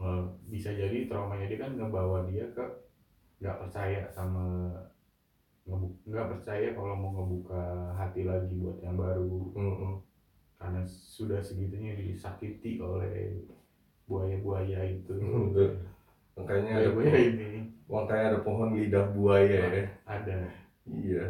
Eh, 0.01 0.23
bisa 0.51 0.75
jadi 0.75 1.07
traumanya 1.07 1.47
dia 1.47 1.59
kan 1.63 1.79
ngebawa 1.79 2.27
dia 2.27 2.43
ke 2.51 2.65
nggak 3.39 3.57
percaya 3.63 4.11
sama 4.11 4.67
nggak 6.03 6.27
percaya 6.35 6.75
kalau 6.75 6.93
mau 6.99 7.11
ngebuka 7.15 7.95
hati 7.95 8.27
lagi 8.27 8.59
buat 8.59 8.83
yang 8.83 8.99
baru. 8.99 9.55
Mm-mm. 9.55 9.95
karena 10.61 10.85
sudah 10.85 11.41
segitunya 11.41 11.97
disakiti 11.97 12.77
oleh 12.77 13.33
buaya-buaya 14.05 14.85
itu. 14.93 15.09
Makanya 16.37 16.85
ada 16.85 16.89
buaya-buaya 16.93 17.17
pohon, 17.17 17.29
ini. 17.33 17.49
makanya 17.89 18.25
ada 18.29 18.39
pohon 18.45 18.69
lidah 18.77 19.05
buaya 19.09 19.61
ya. 19.73 19.85
Ada. 20.05 20.37
Iya, 20.85 21.25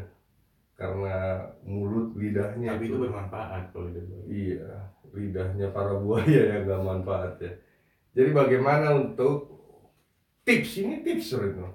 karena 0.81 1.45
mulut 1.61 2.17
lidahnya 2.17 2.73
tapi 2.73 2.89
itu 2.89 2.97
bermanfaat 2.97 3.69
kalau 3.69 3.93
itu 3.93 4.01
buaya 4.01 4.25
Iya, 4.25 4.71
lidahnya 5.13 5.67
para 5.69 5.93
buaya 6.01 6.41
yang 6.57 6.65
gak 6.65 6.81
manfaat 6.81 7.37
ya. 7.37 7.53
Jadi 8.17 8.33
bagaimana 8.33 8.97
untuk 8.97 9.61
tips 10.41 10.81
ini 10.81 11.05
tips 11.05 11.37
Rino. 11.37 11.69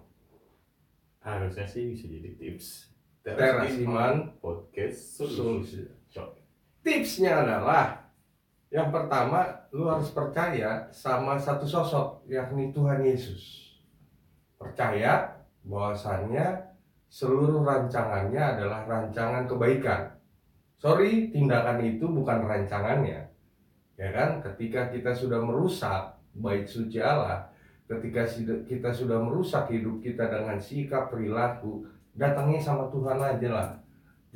harusnya 1.23 1.67
sih 1.67 1.91
bisa 1.91 2.07
jadi 2.07 2.39
tips 2.39 2.97
Teras 3.27 3.75
Iman 3.83 4.39
podcast 4.39 5.19
Solusi. 5.19 5.83
Tipsnya 6.87 7.43
adalah 7.43 8.15
yang 8.71 8.95
pertama 8.95 9.67
lu 9.75 9.91
harus 9.91 10.15
percaya 10.15 10.87
sama 10.95 11.35
satu 11.35 11.67
sosok 11.67 12.23
yakni 12.31 12.71
Tuhan 12.71 13.03
Yesus. 13.03 13.75
Percaya 14.55 15.43
bahwasannya 15.67 16.66
seluruh 17.09 17.63
rancangannya 17.63 18.39
adalah 18.39 18.85
rancangan 18.85 19.47
kebaikan. 19.47 20.13
Sorry, 20.77 21.33
tindakan 21.33 21.81
itu 21.81 22.05
bukan 22.05 22.45
rancangannya. 22.45 23.27
Ya 23.97 24.09
kan? 24.13 24.45
Ketika 24.45 24.93
kita 24.93 25.17
sudah 25.17 25.41
merusak 25.41 26.21
bait 26.37 26.69
suci 26.69 27.01
Allah, 27.01 27.49
ketika 27.89 28.29
kita 28.69 28.93
sudah 28.93 29.17
merusak 29.17 29.73
hidup 29.73 30.05
kita 30.05 30.29
dengan 30.29 30.61
sikap 30.61 31.09
perilaku, 31.09 31.89
datangnya 32.13 32.61
sama 32.61 32.93
Tuhan 32.93 33.17
aja 33.17 33.49
lah. 33.49 33.69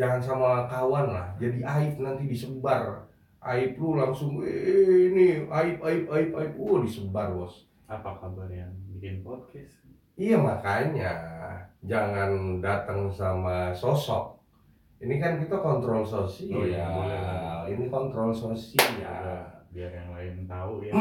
Jangan 0.01 0.21
sama 0.23 0.51
kawan 0.65 1.13
lah. 1.13 1.29
Jadi 1.37 1.61
aib 1.61 2.01
nanti 2.01 2.25
disebar. 2.25 3.05
Aib 3.41 3.77
lu 3.77 4.01
langsung 4.01 4.41
eh, 4.41 5.13
ini 5.13 5.45
aib 5.45 5.77
aib 5.85 6.05
aib 6.09 6.31
aib. 6.33 6.53
Wah, 6.57 6.81
disebar, 6.81 7.37
Bos. 7.37 7.69
apa 7.91 8.23
kabar 8.23 8.47
yang 8.47 8.71
bikin 8.95 9.19
podcast 9.27 9.80
Iya 10.21 10.37
makanya 10.37 11.13
jangan 11.81 12.61
datang 12.61 13.09
sama 13.09 13.73
sosok. 13.73 14.37
Ini 15.01 15.17
kan 15.17 15.41
kita 15.41 15.57
kontrol 15.65 16.05
sosial. 16.05 16.61
Oh 16.61 16.65
iya, 16.69 16.93
boleh. 16.93 17.17
Ini 17.73 17.89
kontrol 17.89 18.29
sosial. 18.29 19.01
ya, 19.01 19.49
biar 19.73 19.89
yang 19.97 20.13
lain 20.13 20.45
tahu 20.45 20.85
ya 20.85 20.93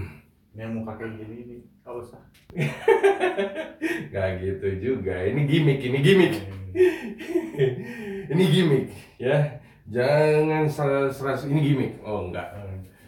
ini 0.54 0.60
yang 0.62 0.80
muka 0.80 0.94
kayak 0.96 1.18
gini 1.18 1.36
nih 1.50 1.60
gak 1.82 1.98
usah 1.98 2.22
Gak 4.16 4.28
gitu 4.40 4.68
juga. 4.80 5.12
Ini 5.12 5.44
gimmick, 5.44 5.84
ini 5.84 5.98
gimmick. 6.00 6.34
ini 8.32 8.44
gimmick 8.48 8.84
ya. 9.20 9.60
Jangan 9.92 10.64
seras 11.12 11.44
ini 11.44 11.60
gimmick. 11.60 12.00
Oh 12.00 12.32
enggak. 12.32 12.48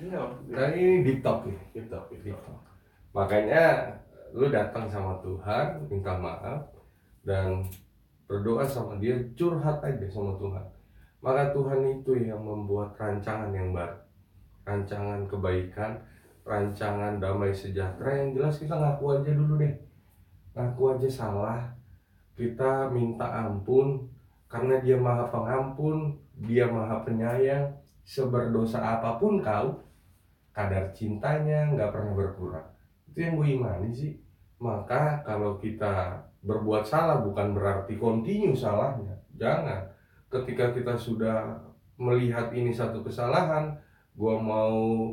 enggak 0.05 0.37
Nah, 0.53 0.69
ini 0.77 1.01
deep 1.01 1.25
talk 1.25 1.49
nih. 1.49 1.57
gitu 1.73 1.97
gitu 2.13 2.37
Makanya 3.17 3.97
lu 4.37 4.53
datang 4.53 4.85
sama 4.85 5.17
Tuhan, 5.25 5.89
minta 5.89 6.13
maaf 6.13 6.69
dan 7.25 7.65
berdoa 8.29 8.69
sama 8.69 9.01
dia, 9.01 9.17
curhat 9.33 9.81
aja 9.81 10.05
sama 10.13 10.37
Tuhan. 10.37 10.61
Maka 11.25 11.57
Tuhan 11.57 11.81
itu 11.97 12.13
yang 12.21 12.45
membuat 12.45 12.93
rancangan 13.01 13.49
yang 13.57 13.73
baru. 13.73 13.97
Rancangan 14.69 15.25
kebaikan, 15.25 15.97
rancangan 16.45 17.17
damai 17.17 17.57
sejahtera 17.57 18.13
yang 18.13 18.37
jelas 18.37 18.61
kita 18.61 18.77
ngaku 18.77 19.17
aja 19.17 19.33
dulu 19.33 19.57
deh. 19.57 19.73
Ngaku 20.53 20.83
aja 21.01 21.09
salah. 21.09 21.61
Kita 22.37 22.93
minta 22.93 23.25
ampun 23.49 24.05
karena 24.53 24.77
dia 24.85 25.01
maha 25.01 25.25
pengampun, 25.33 26.13
dia 26.45 26.69
maha 26.69 27.01
penyayang. 27.01 27.73
Seberdosa 28.05 28.79
apa 28.79 29.19
pun 29.19 29.41
kau, 29.41 29.83
kadar 30.53 30.93
cintanya 30.93 31.73
nggak 31.73 31.91
pernah 31.91 32.15
berkurang 32.15 32.77
itu 33.17 33.25
yang 33.25 33.41
gue 33.41 33.49
imani 33.49 33.91
sih 33.97 34.13
maka 34.57 35.21
kalau 35.21 35.61
kita 35.61 36.25
berbuat 36.41 36.87
salah 36.87 37.21
bukan 37.21 37.53
berarti 37.53 38.01
continue 38.01 38.57
salahnya. 38.57 39.19
Jangan. 39.37 39.85
Ketika 40.33 40.73
kita 40.73 40.97
sudah 40.97 41.61
melihat 42.01 42.53
ini 42.53 42.73
satu 42.73 43.05
kesalahan 43.05 43.77
gue 44.17 44.37
mau 44.41 45.13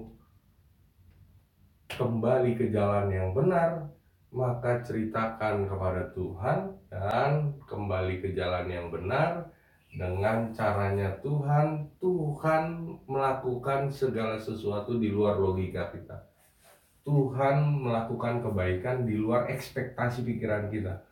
kembali 1.91 2.55
ke 2.55 2.71
jalan 2.71 3.11
yang 3.11 3.31
benar 3.35 3.87
maka 4.33 4.81
ceritakan 4.81 5.69
kepada 5.69 6.09
Tuhan 6.17 6.73
dan 6.89 7.53
kembali 7.69 8.23
ke 8.23 8.33
jalan 8.33 8.65
yang 8.67 8.87
benar. 8.89 9.51
Dengan 9.93 10.49
caranya 10.49 11.13
Tuhan 11.21 11.85
Tuhan 12.01 12.81
melakukan 13.05 13.93
segala 13.93 14.41
sesuatu 14.41 14.97
di 14.97 15.13
luar 15.13 15.37
logika 15.37 15.93
kita 15.93 16.32
Tuhan 17.03 17.55
melakukan 17.77 18.39
kebaikan 18.39 19.03
di 19.03 19.15
luar 19.15 19.47
ekspektasi 19.47 20.23
pikiran 20.23 20.67
kita. 20.67 21.03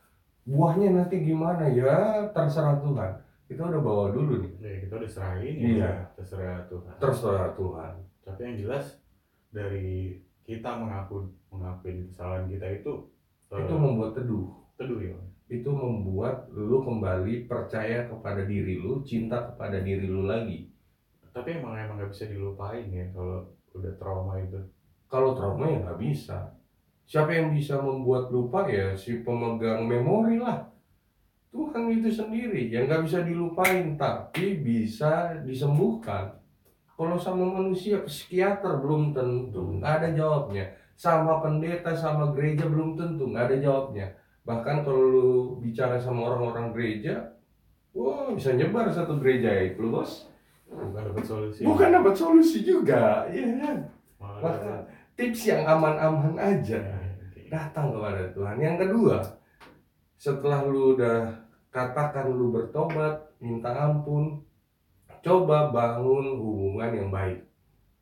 Buahnya 0.41 0.95
nanti 0.95 1.21
gimana 1.21 1.67
ya 1.67 2.25
terserah 2.31 2.79
Tuhan. 2.79 3.11
Kita 3.45 3.67
udah 3.67 3.81
bawa 3.83 4.05
dulu 4.09 4.39
nih. 4.39 4.51
ya 4.57 4.75
kita 4.81 4.93
udah 4.95 5.11
serahin 5.11 5.55
Iya. 5.59 5.75
ya 5.83 5.91
terserah 6.15 6.63
Tuhan 6.65 6.93
Terserah 6.97 7.51
Tuhan. 7.53 7.93
tapi 8.21 8.39
yang 8.41 8.55
jelas 8.57 8.85
dari 9.51 10.15
kita 10.41 10.71
mengaku 10.71 11.27
mengakuin 11.49 12.07
kesalahan 12.07 12.47
kita 12.47 12.63
itu 12.71 13.11
eh, 13.51 13.59
Itu 13.59 13.75
membuat 13.75 14.15
teduh. 14.15 14.47
teduh 14.79 15.03
ya 15.03 15.19
Itu 15.51 15.67
membuat 15.67 16.47
lu 16.47 16.79
kembali 16.79 17.43
percaya 17.45 18.07
kepada 18.07 18.47
diri 18.47 18.79
lu, 18.79 19.03
cinta 19.03 19.51
kepada 19.51 19.83
diri 19.83 20.07
lu 20.07 20.23
lagi. 20.23 20.71
tapi 21.31 21.59
emang 21.59 21.75
emang 21.75 21.99
nggak 21.99 22.11
bisa 22.11 22.27
dilupain 22.27 22.87
ya 22.87 23.03
kalau 23.11 23.43
udah 23.71 23.91
trauma 23.95 24.39
itu 24.39 24.59
Kalau 25.11 25.35
trauma 25.35 25.67
ya 25.67 25.83
nggak 25.83 25.99
bisa. 25.99 26.55
Siapa 27.03 27.35
yang 27.35 27.51
bisa 27.51 27.75
membuat 27.83 28.31
lupa 28.31 28.63
ya 28.71 28.95
si 28.95 29.19
pemegang 29.19 29.83
memori 29.83 30.39
lah. 30.39 30.71
Tuhan 31.51 31.91
itu 31.91 32.07
sendiri 32.07 32.71
yang 32.71 32.87
nggak 32.87 33.03
bisa 33.03 33.19
dilupain 33.27 33.99
tapi 33.99 34.63
bisa 34.63 35.35
disembuhkan. 35.43 36.31
Kalau 36.95 37.19
sama 37.19 37.43
manusia 37.43 37.99
psikiater 38.07 38.79
belum 38.79 39.11
tentu 39.11 39.83
nggak 39.83 39.93
ada 39.99 40.09
jawabnya. 40.15 40.71
Sama 40.95 41.43
pendeta 41.43 41.91
sama 41.91 42.31
gereja 42.31 42.71
belum 42.71 42.95
tentu 42.95 43.27
nggak 43.35 43.51
ada 43.51 43.57
jawabnya. 43.59 44.07
Bahkan 44.47 44.87
kalau 44.87 45.03
lu 45.11 45.29
bicara 45.59 45.99
sama 45.99 46.31
orang-orang 46.31 46.71
gereja, 46.71 47.35
wah 47.91 48.31
bisa 48.31 48.55
nyebar 48.55 48.87
satu 48.87 49.19
gereja 49.19 49.51
itu 49.59 49.91
bos. 49.91 50.31
bukan 50.71 51.03
dapat 51.03 51.25
solusi 51.27 51.59
Bukan 51.67 51.89
dapat 51.91 52.13
solusi 52.15 52.57
juga, 52.63 53.27
ya 53.27 53.43
kan? 53.59 53.77
malah 54.21 54.55
dapat 54.55 55.00
tips 55.15 55.41
yang 55.47 55.63
aman-aman 55.63 56.35
aja 56.35 56.79
ya, 56.79 56.99
datang 57.47 57.91
kepada 57.91 58.31
Tuhan. 58.31 58.57
Yang 58.57 58.77
kedua, 58.87 59.17
setelah 60.15 60.63
lu 60.63 60.95
udah 60.95 61.31
katakan 61.69 62.31
lu 62.31 62.49
bertobat, 62.49 63.31
minta 63.37 63.71
ampun, 63.71 64.41
coba 65.19 65.69
bangun 65.69 66.37
hubungan 66.37 66.91
yang 66.91 67.09
baik. 67.09 67.39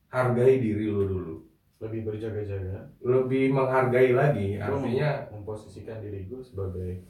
Hargai 0.10 0.58
diri 0.58 0.90
lu 0.90 1.06
dulu. 1.06 1.36
lebih 1.80 2.04
berjaga-jaga 2.04 2.92
Lebih 3.00 3.56
menghargai 3.56 4.12
lagi, 4.12 4.60
artinya 4.60 5.32
mem- 5.32 5.40
memposisikan 5.40 6.04
diri 6.04 6.28
gue 6.28 6.44
sebagai 6.44 7.08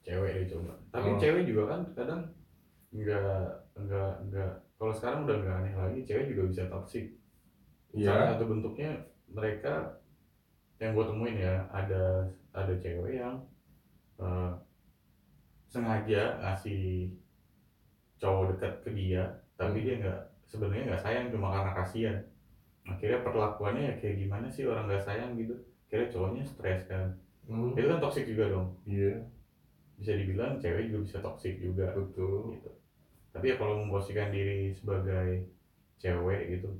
cewek 0.00 0.32
deh 0.32 0.46
coba 0.48 0.72
tapi 0.88 1.12
Oh. 1.12 1.20
cewek 1.20 1.44
juga 1.44 1.76
kan 1.76 1.80
kadang 1.92 2.22
nggak 2.88 3.44
nggak 3.76 4.12
nggak 4.32 4.52
kalau 4.80 4.96
sekarang 4.96 5.28
udah 5.28 5.36
nggak 5.36 5.56
aneh 5.60 5.74
lagi 5.76 6.00
cewek 6.08 6.32
juga 6.32 6.42
bisa 6.48 6.62
toxic 6.72 7.04
salah 7.92 8.24
ya, 8.24 8.32
satu 8.32 8.48
bentuknya 8.48 8.96
mereka 9.32 10.00
yang 10.78 10.94
gue 10.94 11.04
temuin 11.04 11.36
ya 11.36 11.66
ada 11.74 12.28
ada 12.54 12.72
cewek 12.78 13.18
yang 13.18 13.42
eh, 14.22 14.52
sengaja 15.68 16.40
ngasih 16.40 17.12
cowok 18.18 18.56
dekat 18.56 18.72
ke 18.82 18.90
dia 18.94 19.24
tapi 19.58 19.82
dia 19.84 19.94
nggak 19.98 20.20
sebenarnya 20.48 20.94
nggak 20.94 21.02
sayang 21.04 21.26
cuma 21.28 21.52
karena 21.52 21.72
kasihan. 21.76 22.18
Akhirnya 22.88 23.20
perlakuannya 23.20 23.82
ya 23.84 23.94
kayak 24.00 24.16
gimana 24.16 24.46
sih 24.48 24.64
orang 24.64 24.88
nggak 24.88 25.04
sayang 25.04 25.36
gitu? 25.36 25.54
Akhirnya 25.86 26.08
cowoknya 26.08 26.42
stres 26.48 26.88
kan? 26.88 27.12
Hmm, 27.44 27.76
itu 27.76 27.84
kan 27.84 28.00
toxic 28.00 28.24
juga 28.24 28.48
dong. 28.48 28.68
Iya, 28.88 29.28
bisa 30.00 30.12
dibilang 30.16 30.56
cewek 30.56 30.88
juga 30.88 30.98
bisa 31.04 31.18
toxic 31.20 31.60
juga. 31.60 31.92
Betul. 31.92 32.56
gitu. 32.56 32.70
Tapi 33.34 33.44
ya 33.52 33.54
kalau 33.60 33.84
memposisikan 33.84 34.32
diri 34.32 34.72
sebagai 34.72 35.44
cewek 36.00 36.56
gitu 36.56 36.70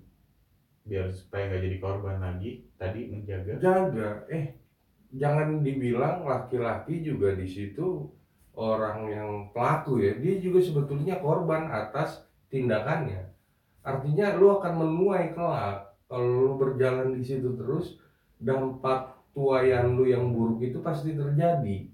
biar 0.89 1.13
supaya 1.13 1.53
nggak 1.53 1.63
jadi 1.69 1.77
korban 1.79 2.17
lagi 2.19 2.65
tadi 2.81 3.13
menjaga 3.13 3.61
Jaga, 3.61 4.25
eh 4.33 4.57
jangan 5.13 5.61
dibilang 5.61 6.25
laki-laki 6.25 7.05
juga 7.05 7.37
di 7.37 7.45
situ 7.45 8.09
orang 8.59 8.99
yang 9.07 9.31
pelaku 9.55 10.03
ya, 10.03 10.17
dia 10.19 10.41
juga 10.43 10.59
sebetulnya 10.65 11.21
korban 11.23 11.71
atas 11.71 12.27
tindakannya. 12.51 13.31
Artinya 13.85 14.35
lu 14.35 14.59
akan 14.59 14.75
menuai 14.75 15.37
kelak 15.37 15.95
kalau 16.09 16.27
lu 16.27 16.53
berjalan 16.57 17.15
di 17.15 17.23
situ 17.23 17.55
terus 17.55 18.01
dampak 18.41 19.15
tuayan 19.37 19.95
lu 19.95 20.09
yang 20.09 20.33
buruk 20.33 20.65
itu 20.65 20.81
pasti 20.83 21.15
terjadi. 21.15 21.87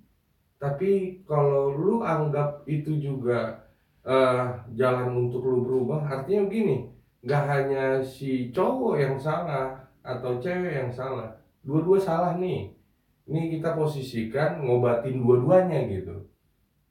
Tapi 0.57 1.21
kalau 1.29 1.75
lu 1.77 2.01
anggap 2.01 2.65
itu 2.65 2.97
juga 2.97 3.69
eh, 4.07 4.47
jalan 4.79 5.29
untuk 5.29 5.45
lu 5.45 5.61
berubah, 5.67 6.09
artinya 6.09 6.49
begini, 6.49 6.94
nggak 7.25 7.45
hanya 7.49 7.85
si 8.05 8.53
cowok 8.53 9.01
yang 9.01 9.17
salah 9.17 9.73
atau 10.05 10.37
cewek 10.37 10.77
yang 10.77 10.93
salah, 10.93 11.33
dua-dua 11.65 11.97
salah 11.97 12.37
nih. 12.37 12.71
Ini 13.25 13.57
kita 13.57 13.73
posisikan 13.73 14.61
ngobatin 14.61 15.25
dua-duanya 15.25 15.89
gitu. 15.89 16.29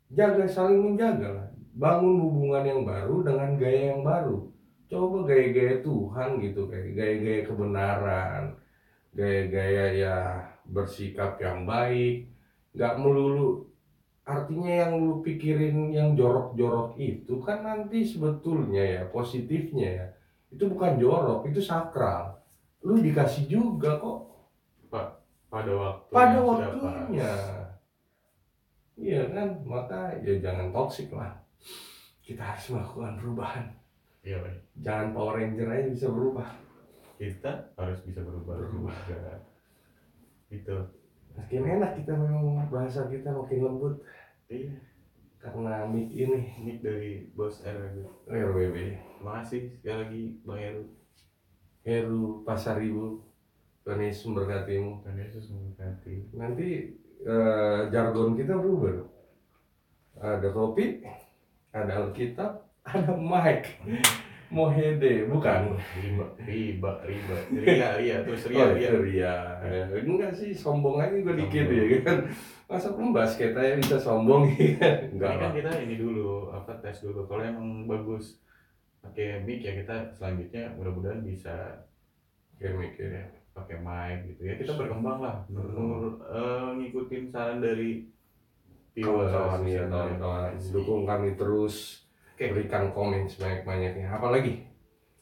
Jaga 0.09 0.49
saling 0.49 0.81
menjaga 0.81 1.29
lah. 1.29 1.47
Bangun 1.77 2.25
hubungan 2.25 2.65
yang 2.65 2.81
baru 2.81 3.21
dengan 3.21 3.53
gaya 3.53 3.93
yang 3.93 4.01
baru. 4.01 4.49
Coba 4.89 5.29
gaya-gaya 5.29 5.85
Tuhan 5.85 6.41
gitu 6.41 6.69
kayak 6.69 6.89
gaya-gaya 6.97 7.41
kebenaran. 7.45 8.43
gaya-gaya 9.13 9.85
ya 9.93 10.17
bersikap 10.65 11.37
yang 11.37 11.69
baik 11.69 12.25
nggak 12.73 12.97
melulu 12.97 13.69
artinya 14.25 14.71
yang 14.87 14.91
lu 14.97 15.21
pikirin 15.21 15.93
yang 15.93 16.17
jorok-jorok 16.17 16.97
itu 16.97 17.37
kan 17.45 17.61
nanti 17.61 18.01
sebetulnya 18.01 18.81
ya 18.81 19.01
positifnya 19.13 19.89
ya 20.01 20.07
itu 20.53 20.63
bukan 20.69 21.01
jorok 21.01 21.49
itu 21.49 21.57
sakral. 21.57 22.37
Lu 22.85 23.01
dikasih 23.01 23.49
juga 23.49 23.97
kok. 23.97 24.29
Pada 25.53 25.69
waktu 25.69 26.09
pada 26.09 26.33
yang 26.33 26.45
sudah 26.49 26.69
waktunya. 26.81 27.33
iya 28.97 29.21
kan 29.29 29.53
maka 29.65 30.17
ya 30.25 30.33
jangan 30.41 30.73
toksik 30.73 31.13
lah. 31.13 31.29
Kita 32.25 32.41
harus 32.41 32.73
melakukan 32.73 33.21
perubahan. 33.21 33.65
Iya 34.25 34.41
Pak. 34.41 34.53
jangan 34.81 35.07
Power 35.13 35.37
Ranger 35.37 35.67
aja 35.69 35.89
bisa 35.93 36.07
berubah. 36.09 36.49
Kita 37.21 37.51
harus 37.77 37.99
bisa 38.01 38.25
berubah 38.25 38.55
Berubah. 38.57 38.95
juga. 39.05 39.33
Itu. 40.49 40.77
Makin 41.37 41.61
enak 41.65 41.91
kita 42.01 42.13
memang 42.17 42.69
bahasa 42.73 43.05
kita 43.09 43.29
makin 43.29 43.59
lembut. 43.61 44.01
Iya 44.49 44.73
karena 45.43 45.83
mic 45.91 46.07
ini 46.15 46.55
ini 46.55 46.79
dari 46.79 47.27
bos 47.35 47.59
RW 47.67 48.31
RWB 48.31 48.77
makasih 49.19 49.75
sekali 49.75 49.97
lagi 49.99 50.23
bang 50.47 50.59
Heru. 50.63 50.83
Heru 51.83 52.23
Pasaribu 52.47 53.19
Tuhan 53.83 53.99
Yesus 53.99 54.31
memberkatimu. 54.31 55.03
Dan 55.03 55.19
Yesus 55.19 55.51
memberkati. 55.51 56.31
Nanti 56.39 56.95
eh, 57.27 57.79
jargon 57.91 58.39
kita 58.39 58.55
berubah. 58.55 59.03
Ada 60.23 60.47
kopi 60.55 61.03
ada 61.75 62.07
Alkitab 62.07 62.63
ada 62.87 63.11
mic. 63.19 63.67
Mohede 64.53 65.25
bukan? 65.27 65.75
Riba 65.97 66.29
riba 66.45 66.91
riba 67.01 67.35
ria 67.49 67.89
ria 67.97 68.17
terus 68.21 68.45
ria 68.45 68.69
Oh, 68.69 68.77
ria 68.77 68.91
Ria. 69.01 69.35
Enggak 70.05 70.37
sih, 70.37 70.53
sombong 70.53 71.01
aja 71.01 71.17
gue 71.17 71.35
dikit 71.41 71.65
ya 71.73 71.99
kan. 72.05 72.29
Masa 72.65 72.89
pembasket 72.91 73.53
aja 73.53 73.75
bisa 73.75 73.97
sombong 73.97 74.49
ya 74.51 74.73
kan? 74.77 74.95
Enggak 75.09 75.29
ini 75.29 75.35
lah. 75.35 75.41
kan 75.41 75.51
kita 75.53 75.71
ini 75.83 75.95
dulu 75.95 76.27
apa 76.49 76.71
tes 76.79 76.97
dulu 76.99 77.25
kalau 77.25 77.43
emang 77.43 77.85
bagus 77.85 78.39
pakai 78.97 79.43
mic 79.43 79.61
ya 79.61 79.75
kita 79.75 79.95
selanjutnya 80.11 80.71
mudah-mudahan 80.73 81.21
bisa 81.21 81.83
Kayak 82.55 82.75
mikir 82.77 83.09
ya. 83.11 83.25
pakai 83.51 83.77
mic 83.77 84.17
gitu 84.25 84.41
ya 84.43 84.55
kita 84.55 84.73
berkembang 84.73 85.19
lah 85.19 85.43
Hmm. 85.45 85.59
menurut 85.59 86.15
eh, 86.23 86.67
ngikutin 86.77 87.23
saran 87.27 87.59
dari 87.59 88.07
Kawan-kawan 88.93 89.65
ya, 89.65 89.89
kawan-kawan. 89.89 90.53
Dukung 90.69 91.01
kami 91.03 91.33
terus. 91.33 92.05
Oke. 92.29 92.45
Berikan 92.47 92.93
komen 92.93 93.25
sebanyak-banyaknya. 93.25 94.05
Apa 94.07 94.29
lagi? 94.29 94.69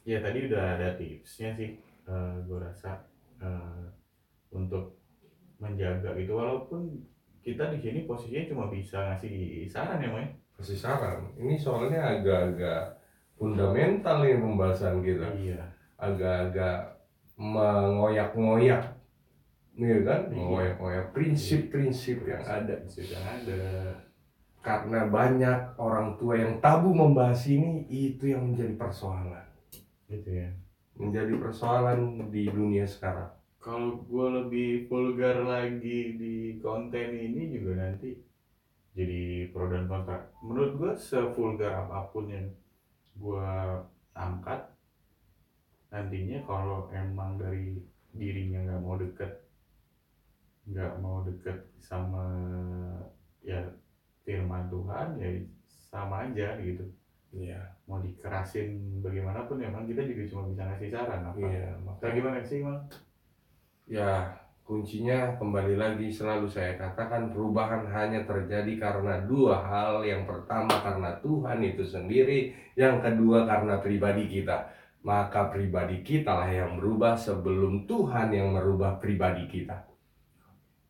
ya 0.01 0.17
tadi 0.17 0.49
udah 0.49 0.75
ada 0.75 0.97
tipsnya 0.97 1.54
sih 1.54 1.77
eh 2.04 2.34
gue 2.41 2.58
rasa 2.58 2.99
eh, 3.38 3.86
untuk 4.49 4.97
menjaga 5.56 6.12
gitu 6.15 6.34
walaupun 6.34 6.99
kita 7.41 7.73
di 7.73 7.77
sini 7.82 7.99
posisinya 8.06 8.49
cuma 8.49 8.65
bisa 8.69 8.97
ngasih 9.12 9.65
saran 9.65 10.01
ya 10.01 10.10
Moy 10.13 10.25
Kasih 10.62 10.77
saran. 10.77 11.25
Ini 11.41 11.58
soalnya 11.58 12.21
agak-agak 12.21 13.01
fundamental 13.34 14.21
nih 14.21 14.38
pembahasan 14.38 15.01
kita. 15.01 15.25
iya 15.34 15.58
Agak-agak 15.97 17.01
mengoyak-ngoyak. 17.34 18.84
Iya 19.73 19.97
kan? 20.06 20.21
Iya. 20.30 20.38
Mengoyak-ngoyak 20.38 21.06
prinsip-prinsip 21.17 22.30
yang 22.30 22.45
ada. 22.45 22.77
sudah 22.86 23.21
ada 23.25 23.62
karena 24.62 25.10
banyak 25.10 25.60
orang 25.82 26.15
tua 26.21 26.38
yang 26.38 26.62
tabu 26.62 26.93
membahas 26.93 27.49
ini 27.49 27.89
itu 27.89 28.30
yang 28.30 28.54
menjadi 28.54 28.77
persoalan 28.77 29.45
gitu 30.06 30.30
ya 30.30 30.49
menjadi 31.01 31.34
persoalan 31.41 32.30
di 32.30 32.45
dunia 32.45 32.86
sekarang 32.86 33.34
kalau 33.62 34.02
gue 34.02 34.28
lebih 34.41 34.89
vulgar 34.89 35.45
lagi 35.45 36.17
di 36.17 36.58
konten 36.58 37.13
ini 37.13 37.54
juga 37.54 37.78
nanti 37.78 38.17
jadi 38.97 39.54
pro 39.54 39.69
dan 39.69 39.86
kontra. 39.86 40.17
Menurut 40.41 40.71
gue 40.82 40.91
sevulgar 40.97 41.86
apa 41.86 42.10
pun 42.10 42.26
yang 42.28 42.50
gue 43.15 43.50
angkat 44.17 44.65
nantinya 45.93 46.41
kalau 46.50 46.89
emang 46.89 47.38
dari 47.38 47.78
dirinya 48.12 48.65
nggak 48.65 48.82
mau 48.82 48.95
deket 49.00 49.32
nggak 50.67 50.93
mau 51.00 51.24
deket 51.24 51.58
sama 51.80 52.26
ya 53.43 53.62
firman 54.26 54.67
Tuhan 54.74 55.21
ya 55.21 55.30
sama 55.93 56.26
aja 56.26 56.58
gitu. 56.65 56.89
Iya. 57.32 57.62
Mau 57.86 58.02
dikerasin 58.02 59.00
bagaimanapun 59.06 59.62
emang 59.62 59.86
kita 59.86 60.02
juga 60.04 60.24
cuma 60.34 60.50
bisa 60.50 60.65
ngasih 60.65 60.89
saran 60.89 61.30
apa? 61.30 61.38
Iya 61.38 61.78
Nah, 61.78 62.10
gimana 62.12 62.39
sih 62.41 62.60
mang 62.65 62.89
ya 63.86 64.34
kuncinya 64.62 65.36
kembali 65.36 65.76
lagi 65.76 66.08
selalu 66.08 66.48
saya 66.48 66.80
katakan 66.80 67.34
perubahan 67.34 67.86
hanya 67.91 68.24
terjadi 68.24 68.78
karena 68.78 69.22
dua 69.26 69.62
hal. 69.62 70.06
Yang 70.06 70.28
pertama 70.28 70.74
karena 70.82 71.12
Tuhan 71.20 71.60
itu 71.62 71.84
sendiri. 71.86 72.56
Yang 72.78 73.06
kedua 73.06 73.46
karena 73.46 73.82
pribadi 73.82 74.26
kita. 74.28 74.70
Maka 75.02 75.50
pribadi 75.50 76.06
kita 76.06 76.30
lah 76.30 76.52
yang 76.54 76.78
berubah 76.78 77.17
sebelum 77.17 77.89
Tuhan 77.89 78.30
yang 78.30 78.54
merubah 78.54 79.02
pribadi 79.02 79.50
kita. 79.50 79.82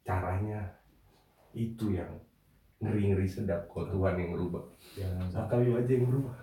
Caranya 0.04 0.82
itu 1.56 1.96
yang 1.96 2.12
ngeri-ngeri 2.82 3.30
sedap 3.30 3.70
kalau 3.70 3.88
Tuhan 3.94 4.18
yang 4.18 4.32
berubah 4.34 4.64
jangan 4.98 5.30
maka 5.30 5.34
sampai 5.54 5.58
lu 5.70 5.78
aja 5.78 5.92
yang 5.94 6.06
berubah. 6.10 6.38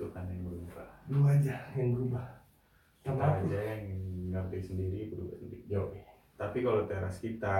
Tuhan 0.00 0.24
yang 0.24 0.42
berubah 0.48 0.86
lu 1.12 1.20
aja 1.28 1.56
yang 1.76 1.88
berubah 1.92 2.26
kita 3.02 3.18
aja 3.18 3.60
yang 3.74 3.82
ngerti 4.30 4.58
sendiri 4.62 5.10
berubah 5.10 5.36
sendiri. 5.36 5.66
Yo. 5.66 5.82
tapi 6.38 6.62
kalau 6.62 6.86
teras 6.86 7.18
kita 7.18 7.58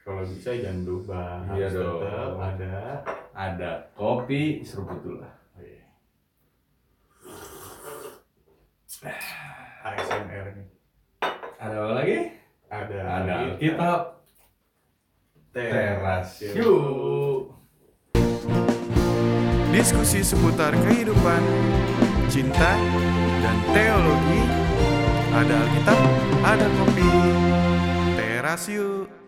kalau 0.00 0.24
bisa 0.24 0.56
jangan 0.56 0.84
berubah. 0.88 1.32
Iya 1.52 1.68
harus 1.68 1.76
dong. 1.76 2.00
tetap 2.00 2.32
ada 2.40 2.76
ada 3.36 3.70
kopi 3.96 4.64
seruput 4.64 5.00
dulu 5.04 5.16
lah. 5.20 5.34
ASMR 9.80 10.46
nih. 10.60 10.68
Ada 11.56 11.74
apa 11.76 11.92
lagi? 11.96 12.18
Ada 12.68 12.98
ada 13.00 13.36
kita 13.56 13.56
kitab 13.60 14.00
teras. 15.52 16.28
Yuk. 16.52 17.56
Diskusi 19.70 20.20
seputar 20.26 20.74
kehidupan, 20.74 21.42
cinta, 22.30 22.78
dan 23.42 23.58
teologi. 23.74 24.42
Ada 25.34 25.54
Alkitab, 25.66 26.00
ada 26.46 26.66
kopi. 26.78 27.10
Teras 28.14 28.70
yuk. 28.70 29.19